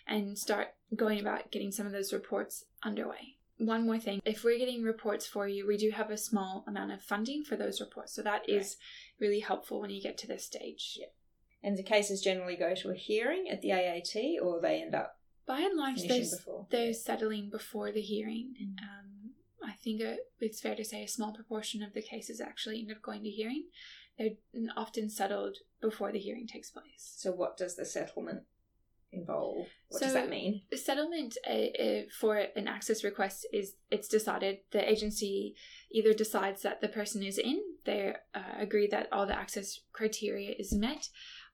and 0.07 0.37
start 0.37 0.75
going 0.95 1.19
about 1.19 1.51
getting 1.51 1.71
some 1.71 1.87
of 1.87 1.91
those 1.91 2.13
reports 2.13 2.65
underway. 2.83 3.37
One 3.57 3.85
more 3.85 3.99
thing 3.99 4.21
if 4.25 4.43
we're 4.43 4.57
getting 4.57 4.83
reports 4.83 5.25
for 5.25 5.47
you, 5.47 5.65
we 5.65 5.77
do 5.77 5.91
have 5.91 6.09
a 6.09 6.17
small 6.17 6.65
amount 6.67 6.91
of 6.91 7.01
funding 7.01 7.43
for 7.43 7.55
those 7.55 7.79
reports. 7.79 8.13
So 8.13 8.21
that 8.21 8.49
is 8.49 8.77
really 9.19 9.39
helpful 9.39 9.79
when 9.79 9.91
you 9.91 10.01
get 10.01 10.17
to 10.19 10.27
this 10.27 10.45
stage. 10.45 10.97
Yeah. 10.99 11.07
And 11.63 11.77
the 11.77 11.83
cases 11.83 12.21
generally 12.21 12.57
go 12.57 12.75
to 12.75 12.91
a 12.91 12.95
hearing 12.95 13.49
at 13.49 13.61
the 13.61 13.71
AAT 13.71 14.41
or 14.41 14.61
they 14.61 14.81
end 14.81 14.93
up 14.93 15.17
By 15.47 15.61
and 15.61 15.77
large, 15.77 16.03
there's, 16.07 16.31
before. 16.31 16.67
they're 16.69 16.93
settling 16.93 17.49
before 17.49 17.91
the 17.91 18.01
hearing. 18.01 18.53
Mm. 18.61 18.83
Um, 18.83 19.31
I 19.63 19.73
think 19.83 20.01
it's 20.39 20.61
fair 20.61 20.75
to 20.75 20.85
say 20.85 21.03
a 21.03 21.07
small 21.07 21.33
proportion 21.33 21.81
of 21.81 21.93
the 21.93 22.01
cases 22.01 22.39
actually 22.39 22.81
end 22.81 22.91
up 22.91 23.01
going 23.01 23.23
to 23.23 23.29
hearing. 23.29 23.65
They're 24.17 24.31
often 24.77 25.09
settled 25.09 25.57
before 25.81 26.11
the 26.11 26.19
hearing 26.19 26.45
takes 26.47 26.69
place. 26.69 27.13
So 27.17 27.31
what 27.31 27.57
does 27.57 27.75
the 27.75 27.85
settlement 27.85 28.43
involve? 29.15 29.67
What 29.89 29.99
So- 29.99 30.05
does 30.05 30.13
that 30.13 30.29
mean? 30.29 30.61
The 30.69 30.77
settlement 30.77 31.37
uh, 31.47 31.51
uh, 31.85 32.01
for 32.19 32.37
an 32.37 32.67
access 32.67 33.03
request 33.03 33.47
is 33.53 33.75
it's 33.91 34.07
decided 34.07 34.59
the 34.71 34.87
agency 34.89 35.55
either 35.91 36.13
decides 36.13 36.61
that 36.63 36.81
the 36.81 36.89
person 36.89 37.23
is 37.23 37.37
in 37.37 37.59
they 37.85 38.13
uh, 38.33 38.39
agree 38.57 38.87
that 38.87 39.07
all 39.13 39.27
the 39.27 39.37
access 39.37 39.79
criteria 39.93 40.51
is 40.57 40.73
met 40.73 41.09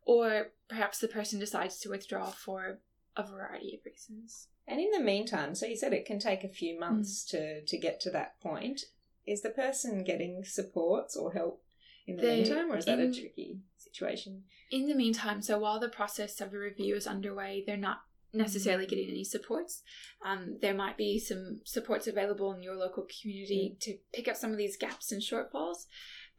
or 0.06 0.52
perhaps 0.70 1.00
the 1.00 1.08
person 1.08 1.40
decides 1.40 1.80
to 1.80 1.90
withdraw 1.90 2.28
for 2.32 2.80
a 3.18 3.24
variety 3.24 3.76
of 3.76 3.86
reasons 3.86 4.48
And 4.68 4.80
in 4.80 4.92
the 4.92 5.02
meantime, 5.14 5.54
so 5.56 5.66
you 5.66 5.76
said 5.76 5.92
it 5.94 6.06
can 6.06 6.20
take 6.20 6.44
a 6.46 6.48
few 6.62 6.80
months 6.80 7.12
Mm. 7.26 7.30
to, 7.32 7.42
to 7.66 7.78
get 7.78 8.00
to 8.02 8.10
that 8.12 8.40
point. 8.40 8.80
Is 9.28 9.42
the 9.42 9.50
person 9.50 10.04
getting 10.04 10.44
supports 10.46 11.16
or 11.16 11.34
help 11.34 11.62
in 12.08 12.16
the 12.18 12.22
They- 12.22 12.36
meantime, 12.44 12.72
or 12.72 12.78
is 12.78 12.86
that 12.86 13.00
a 13.00 13.12
tricky 13.12 13.60
situation? 13.78 14.44
in 14.70 14.88
the 14.88 14.96
meantime 14.96 15.42
so 15.42 15.60
while 15.60 15.80
the 15.80 15.90
process 15.90 16.40
of 16.40 16.52
the 16.52 16.58
review 16.58 16.96
is 16.96 17.06
underway 17.06 17.62
they're 17.68 17.76
not 17.76 18.04
necessarily 18.34 18.86
getting 18.86 19.10
any 19.10 19.24
supports 19.26 19.84
um, 20.26 20.58
there 20.62 20.74
might 20.74 20.96
be 20.96 21.20
some 21.20 21.60
supports 21.66 22.08
available 22.08 22.54
in 22.54 22.64
your 22.64 22.76
local 22.76 23.06
community 23.22 23.76
to 23.82 23.98
pick 24.14 24.30
up 24.30 24.38
some 24.38 24.52
of 24.52 24.58
these 24.58 24.78
gaps 24.78 25.12
and 25.12 25.22
shortfalls 25.22 25.88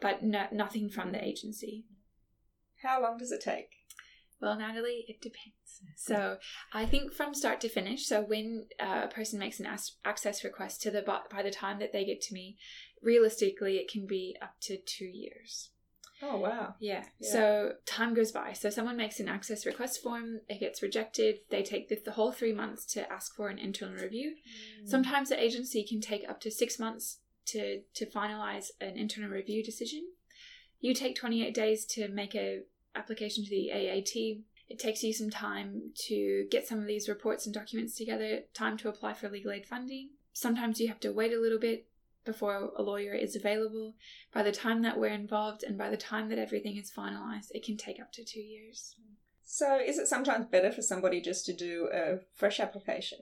but 0.00 0.22
no, 0.22 0.46
nothing 0.50 0.88
from 0.88 1.12
the 1.12 1.22
agency 1.22 1.84
How 2.82 3.02
long 3.02 3.18
does 3.18 3.30
it 3.30 3.42
take? 3.42 3.68
Well, 4.40 4.56
Natalie, 4.58 5.04
it 5.06 5.20
depends. 5.20 5.82
So 5.96 6.38
I 6.72 6.84
think 6.84 7.12
from 7.12 7.32
start 7.32 7.60
to 7.60 7.68
finish. 7.68 8.06
So 8.06 8.22
when 8.22 8.66
uh, 8.80 9.02
a 9.04 9.08
person 9.08 9.38
makes 9.38 9.60
an 9.60 9.68
access 10.04 10.42
request 10.42 10.82
to 10.82 10.90
the 10.90 11.02
by 11.02 11.42
the 11.44 11.52
time 11.52 11.78
that 11.78 11.92
they 11.92 12.04
get 12.04 12.20
to 12.22 12.34
me, 12.34 12.56
realistically, 13.02 13.76
it 13.76 13.90
can 13.90 14.06
be 14.06 14.36
up 14.40 14.54
to 14.62 14.76
two 14.76 15.06
years. 15.06 15.70
Oh 16.22 16.36
wow! 16.36 16.74
Yeah. 16.78 17.02
Yeah. 17.18 17.32
So 17.32 17.72
time 17.84 18.14
goes 18.14 18.30
by. 18.30 18.52
So 18.52 18.70
someone 18.70 18.96
makes 18.96 19.18
an 19.18 19.28
access 19.28 19.66
request 19.66 20.02
form, 20.02 20.40
it 20.48 20.60
gets 20.60 20.80
rejected. 20.80 21.40
They 21.50 21.64
take 21.64 21.88
the, 21.88 21.98
the 22.02 22.12
whole 22.12 22.30
three 22.30 22.52
months 22.52 22.86
to 22.94 23.10
ask 23.12 23.34
for 23.34 23.48
an 23.48 23.58
internal 23.58 24.00
review. 24.00 24.36
Mm. 24.82 24.88
Sometimes 24.88 25.30
the 25.30 25.42
agency 25.42 25.84
can 25.84 26.00
take 26.00 26.28
up 26.28 26.40
to 26.42 26.50
six 26.50 26.78
months 26.78 27.18
to 27.46 27.80
to 27.94 28.06
finalize 28.06 28.68
an 28.80 28.96
internal 28.96 29.30
review 29.30 29.64
decision. 29.64 30.06
You 30.80 30.94
take 30.94 31.16
28 31.16 31.54
days 31.54 31.84
to 31.86 32.08
make 32.08 32.34
a 32.34 32.60
application 32.94 33.44
to 33.44 33.50
the 33.50 33.70
AAT. 33.72 34.44
It 34.68 34.78
takes 34.78 35.02
you 35.02 35.12
some 35.12 35.30
time 35.30 35.92
to 36.06 36.46
get 36.50 36.66
some 36.66 36.78
of 36.78 36.86
these 36.86 37.08
reports 37.08 37.46
and 37.46 37.54
documents 37.54 37.96
together, 37.96 38.40
time 38.54 38.76
to 38.78 38.88
apply 38.88 39.14
for 39.14 39.28
legal 39.28 39.52
aid 39.52 39.66
funding. 39.66 40.10
Sometimes 40.32 40.80
you 40.80 40.88
have 40.88 41.00
to 41.00 41.12
wait 41.12 41.32
a 41.32 41.40
little 41.40 41.58
bit 41.58 41.86
before 42.24 42.70
a 42.76 42.82
lawyer 42.82 43.12
is 43.14 43.36
available. 43.36 43.94
By 44.32 44.42
the 44.42 44.52
time 44.52 44.82
that 44.82 44.98
we're 44.98 45.08
involved 45.08 45.62
and 45.62 45.76
by 45.76 45.90
the 45.90 45.96
time 45.96 46.28
that 46.28 46.38
everything 46.38 46.76
is 46.76 46.90
finalized, 46.90 47.50
it 47.52 47.64
can 47.64 47.76
take 47.76 48.00
up 48.00 48.12
to 48.12 48.24
two 48.24 48.40
years. 48.40 48.96
So 49.44 49.78
is 49.78 49.98
it 49.98 50.06
sometimes 50.06 50.46
better 50.46 50.72
for 50.72 50.82
somebody 50.82 51.20
just 51.20 51.44
to 51.46 51.52
do 51.52 51.88
a 51.92 52.20
fresh 52.34 52.58
application? 52.58 53.18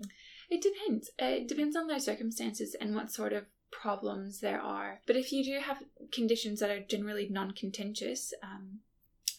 It 0.49 0.63
depends. 0.63 1.11
It 1.19 1.49
depends 1.49 1.77
on 1.77 1.87
their 1.87 2.01
circumstances 2.01 2.77
and 2.81 2.95
what 2.95 3.13
sort 3.13 3.33
of 3.33 3.47
problems 3.71 4.41
there 4.41 4.61
are. 4.61 5.01
But 5.07 5.17
if 5.17 5.33
you 5.33 5.45
do 5.45 5.59
have 5.61 5.83
conditions 6.13 6.61
that 6.61 6.71
are 6.71 6.81
generally 6.81 7.29
non 7.29 7.53
contentious, 7.53 8.33
um, 8.43 8.81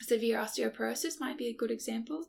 severe 0.01 0.37
osteoporosis 0.37 1.19
might 1.19 1.37
be 1.37 1.47
a 1.47 1.53
good 1.53 1.71
example. 1.71 2.25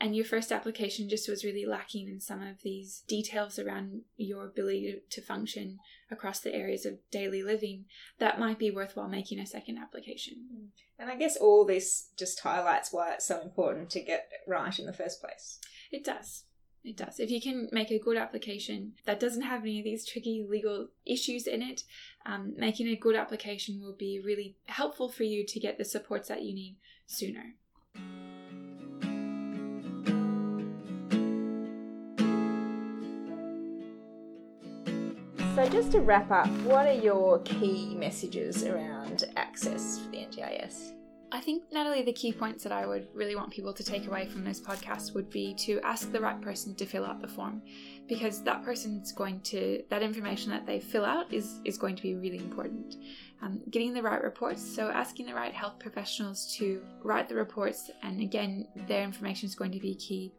And 0.00 0.16
your 0.16 0.24
first 0.24 0.50
application 0.50 1.08
just 1.08 1.28
was 1.28 1.44
really 1.44 1.64
lacking 1.64 2.08
in 2.08 2.20
some 2.20 2.42
of 2.42 2.62
these 2.62 3.04
details 3.06 3.58
around 3.58 4.02
your 4.16 4.46
ability 4.46 5.00
to, 5.10 5.22
function 5.22 5.78
across 6.10 6.40
the 6.40 6.52
areas 6.52 6.84
of 6.84 6.98
daily 7.12 7.42
living, 7.42 7.84
that 8.18 8.40
might 8.40 8.58
be 8.58 8.70
worthwhile 8.70 9.08
making 9.08 9.38
a 9.38 9.46
second 9.46 9.78
application. 9.78 10.70
And 10.98 11.08
I 11.08 11.16
guess 11.16 11.36
all 11.36 11.64
this 11.64 12.08
just 12.16 12.40
highlights 12.40 12.92
why 12.92 13.12
it's 13.12 13.26
so 13.26 13.40
important 13.40 13.90
to 13.90 14.00
get 14.00 14.28
it 14.32 14.50
right 14.50 14.76
in 14.76 14.86
the 14.86 14.92
first 14.92 15.20
place. 15.20 15.60
It 15.92 16.04
does. 16.04 16.44
It 16.84 16.96
does. 16.96 17.20
If 17.20 17.30
you 17.30 17.40
can 17.40 17.68
make 17.70 17.92
a 17.92 17.98
good 17.98 18.16
application 18.16 18.94
that 19.04 19.20
doesn't 19.20 19.42
have 19.42 19.62
any 19.62 19.78
of 19.78 19.84
these 19.84 20.04
tricky 20.04 20.44
legal 20.48 20.88
issues 21.06 21.46
in 21.46 21.62
it, 21.62 21.84
um, 22.26 22.54
making 22.56 22.88
a 22.88 22.96
good 22.96 23.14
application 23.14 23.80
will 23.80 23.94
be 23.94 24.20
really 24.24 24.56
helpful 24.66 25.08
for 25.08 25.22
you 25.22 25.46
to 25.46 25.60
get 25.60 25.78
the 25.78 25.84
supports 25.84 26.28
that 26.28 26.42
you 26.42 26.52
need 26.52 26.76
sooner. 27.06 27.54
Just 35.68 35.92
to 35.92 36.00
wrap 36.00 36.30
up, 36.30 36.48
what 36.62 36.86
are 36.86 36.92
your 36.92 37.38
key 37.40 37.94
messages 37.94 38.64
around 38.64 39.24
access 39.36 39.98
for 39.98 40.10
the 40.10 40.18
NDIS? 40.18 40.92
I 41.34 41.40
think, 41.40 41.62
Natalie, 41.72 42.02
the 42.02 42.12
key 42.12 42.30
points 42.30 42.62
that 42.62 42.72
I 42.72 42.86
would 42.86 43.08
really 43.14 43.34
want 43.34 43.50
people 43.50 43.72
to 43.72 43.82
take 43.82 44.06
away 44.06 44.26
from 44.26 44.44
this 44.44 44.60
podcast 44.60 45.14
would 45.14 45.30
be 45.30 45.54
to 45.54 45.80
ask 45.80 46.12
the 46.12 46.20
right 46.20 46.38
person 46.38 46.74
to 46.74 46.84
fill 46.84 47.06
out 47.06 47.22
the 47.22 47.26
form 47.26 47.62
because 48.06 48.42
that 48.42 48.62
person's 48.62 49.12
going 49.12 49.40
to, 49.40 49.82
that 49.88 50.02
information 50.02 50.50
that 50.50 50.66
they 50.66 50.78
fill 50.78 51.06
out 51.06 51.32
is, 51.32 51.60
is 51.64 51.78
going 51.78 51.96
to 51.96 52.02
be 52.02 52.16
really 52.16 52.36
important. 52.36 52.96
Um, 53.40 53.62
getting 53.70 53.94
the 53.94 54.02
right 54.02 54.22
reports, 54.22 54.62
so 54.62 54.90
asking 54.90 55.24
the 55.24 55.34
right 55.34 55.54
health 55.54 55.78
professionals 55.78 56.54
to 56.58 56.82
write 57.02 57.30
the 57.30 57.34
reports, 57.34 57.90
and 58.02 58.20
again, 58.20 58.68
their 58.86 59.02
information 59.02 59.46
is 59.46 59.54
going 59.54 59.72
to 59.72 59.80
be 59.80 59.94
key. 59.94 60.34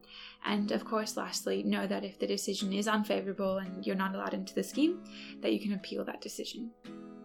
And 0.46 0.72
of 0.72 0.86
course, 0.86 1.18
lastly, 1.18 1.64
know 1.64 1.88
that 1.88 2.04
if 2.04 2.20
the 2.20 2.28
decision 2.28 2.72
is 2.72 2.86
unfavourable 2.86 3.58
and 3.58 3.84
you're 3.84 3.96
not 3.96 4.14
allowed 4.14 4.36
into 4.36 4.54
the 4.54 4.64
scheme, 4.64 5.04
that 5.42 5.54
you 5.54 5.60
can 5.60 5.74
appeal 5.74 6.06
that 6.06 6.22
decision. 6.22 6.70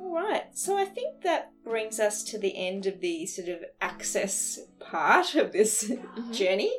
All 0.08 0.14
right, 0.14 0.46
so 0.56 0.74
I 0.74 0.86
think 0.86 1.22
that 1.24 1.52
brings 1.62 2.00
us 2.00 2.24
to 2.24 2.38
the 2.38 2.56
end 2.56 2.86
of 2.86 3.00
the 3.00 3.26
sort 3.26 3.48
of 3.48 3.58
access 3.78 4.58
part 4.80 5.34
of 5.34 5.52
this 5.52 5.84
mm-hmm. 5.84 6.32
journey. 6.32 6.72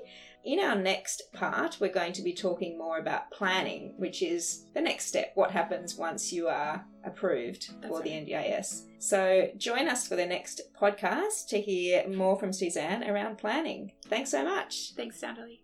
In 0.43 0.59
our 0.59 0.75
next 0.75 1.21
part, 1.31 1.77
we're 1.79 1.93
going 1.93 2.13
to 2.13 2.23
be 2.23 2.33
talking 2.33 2.75
more 2.75 2.97
about 2.97 3.29
planning, 3.29 3.93
which 3.97 4.23
is 4.23 4.65
the 4.73 4.81
next 4.81 5.05
step. 5.05 5.31
What 5.35 5.51
happens 5.51 5.95
once 5.95 6.33
you 6.33 6.47
are 6.47 6.83
approved 7.03 7.69
That's 7.81 7.87
for 7.87 7.99
right. 7.99 8.03
the 8.03 8.33
NDIS? 8.33 8.85
So 8.97 9.51
join 9.57 9.87
us 9.87 10.07
for 10.07 10.15
the 10.15 10.25
next 10.25 10.61
podcast 10.79 11.49
to 11.49 11.61
hear 11.61 12.07
more 12.07 12.35
from 12.35 12.51
Suzanne 12.51 13.07
around 13.07 13.37
planning. 13.37 13.91
Thanks 14.07 14.31
so 14.31 14.43
much. 14.43 14.93
Thanks, 14.95 15.21
Natalie. 15.21 15.61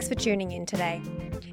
Thanks 0.00 0.08
for 0.08 0.18
tuning 0.18 0.52
in 0.52 0.64
today. 0.64 1.02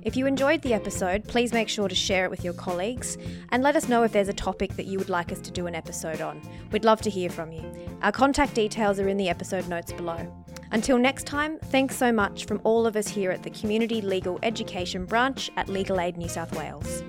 If 0.03 0.15
you 0.15 0.25
enjoyed 0.25 0.61
the 0.61 0.73
episode, 0.73 1.27
please 1.27 1.51
make 1.51 1.67
sure 1.67 1.89
to 1.89 1.93
share 1.93 2.23
it 2.23 2.31
with 2.31 2.45
your 2.45 2.53
colleagues 2.53 3.17
and 3.49 3.61
let 3.61 3.75
us 3.75 3.89
know 3.89 4.03
if 4.03 4.13
there's 4.13 4.29
a 4.29 4.33
topic 4.33 4.73
that 4.77 4.85
you 4.85 4.97
would 4.97 5.09
like 5.09 5.33
us 5.33 5.41
to 5.41 5.51
do 5.51 5.67
an 5.67 5.75
episode 5.75 6.21
on. 6.21 6.41
We'd 6.71 6.85
love 6.85 7.01
to 7.01 7.09
hear 7.09 7.29
from 7.29 7.51
you. 7.51 7.69
Our 8.03 8.13
contact 8.13 8.53
details 8.53 9.01
are 9.01 9.09
in 9.09 9.17
the 9.17 9.27
episode 9.27 9.67
notes 9.67 9.91
below. 9.91 10.33
Until 10.71 10.97
next 10.97 11.25
time, 11.25 11.59
thanks 11.59 11.97
so 11.97 12.09
much 12.09 12.45
from 12.45 12.61
all 12.63 12.87
of 12.87 12.95
us 12.95 13.09
here 13.09 13.31
at 13.31 13.43
the 13.43 13.49
Community 13.49 13.99
Legal 13.99 14.39
Education 14.43 15.03
Branch 15.03 15.51
at 15.57 15.67
Legal 15.67 15.99
Aid 15.99 16.15
New 16.15 16.29
South 16.29 16.55
Wales. 16.55 17.03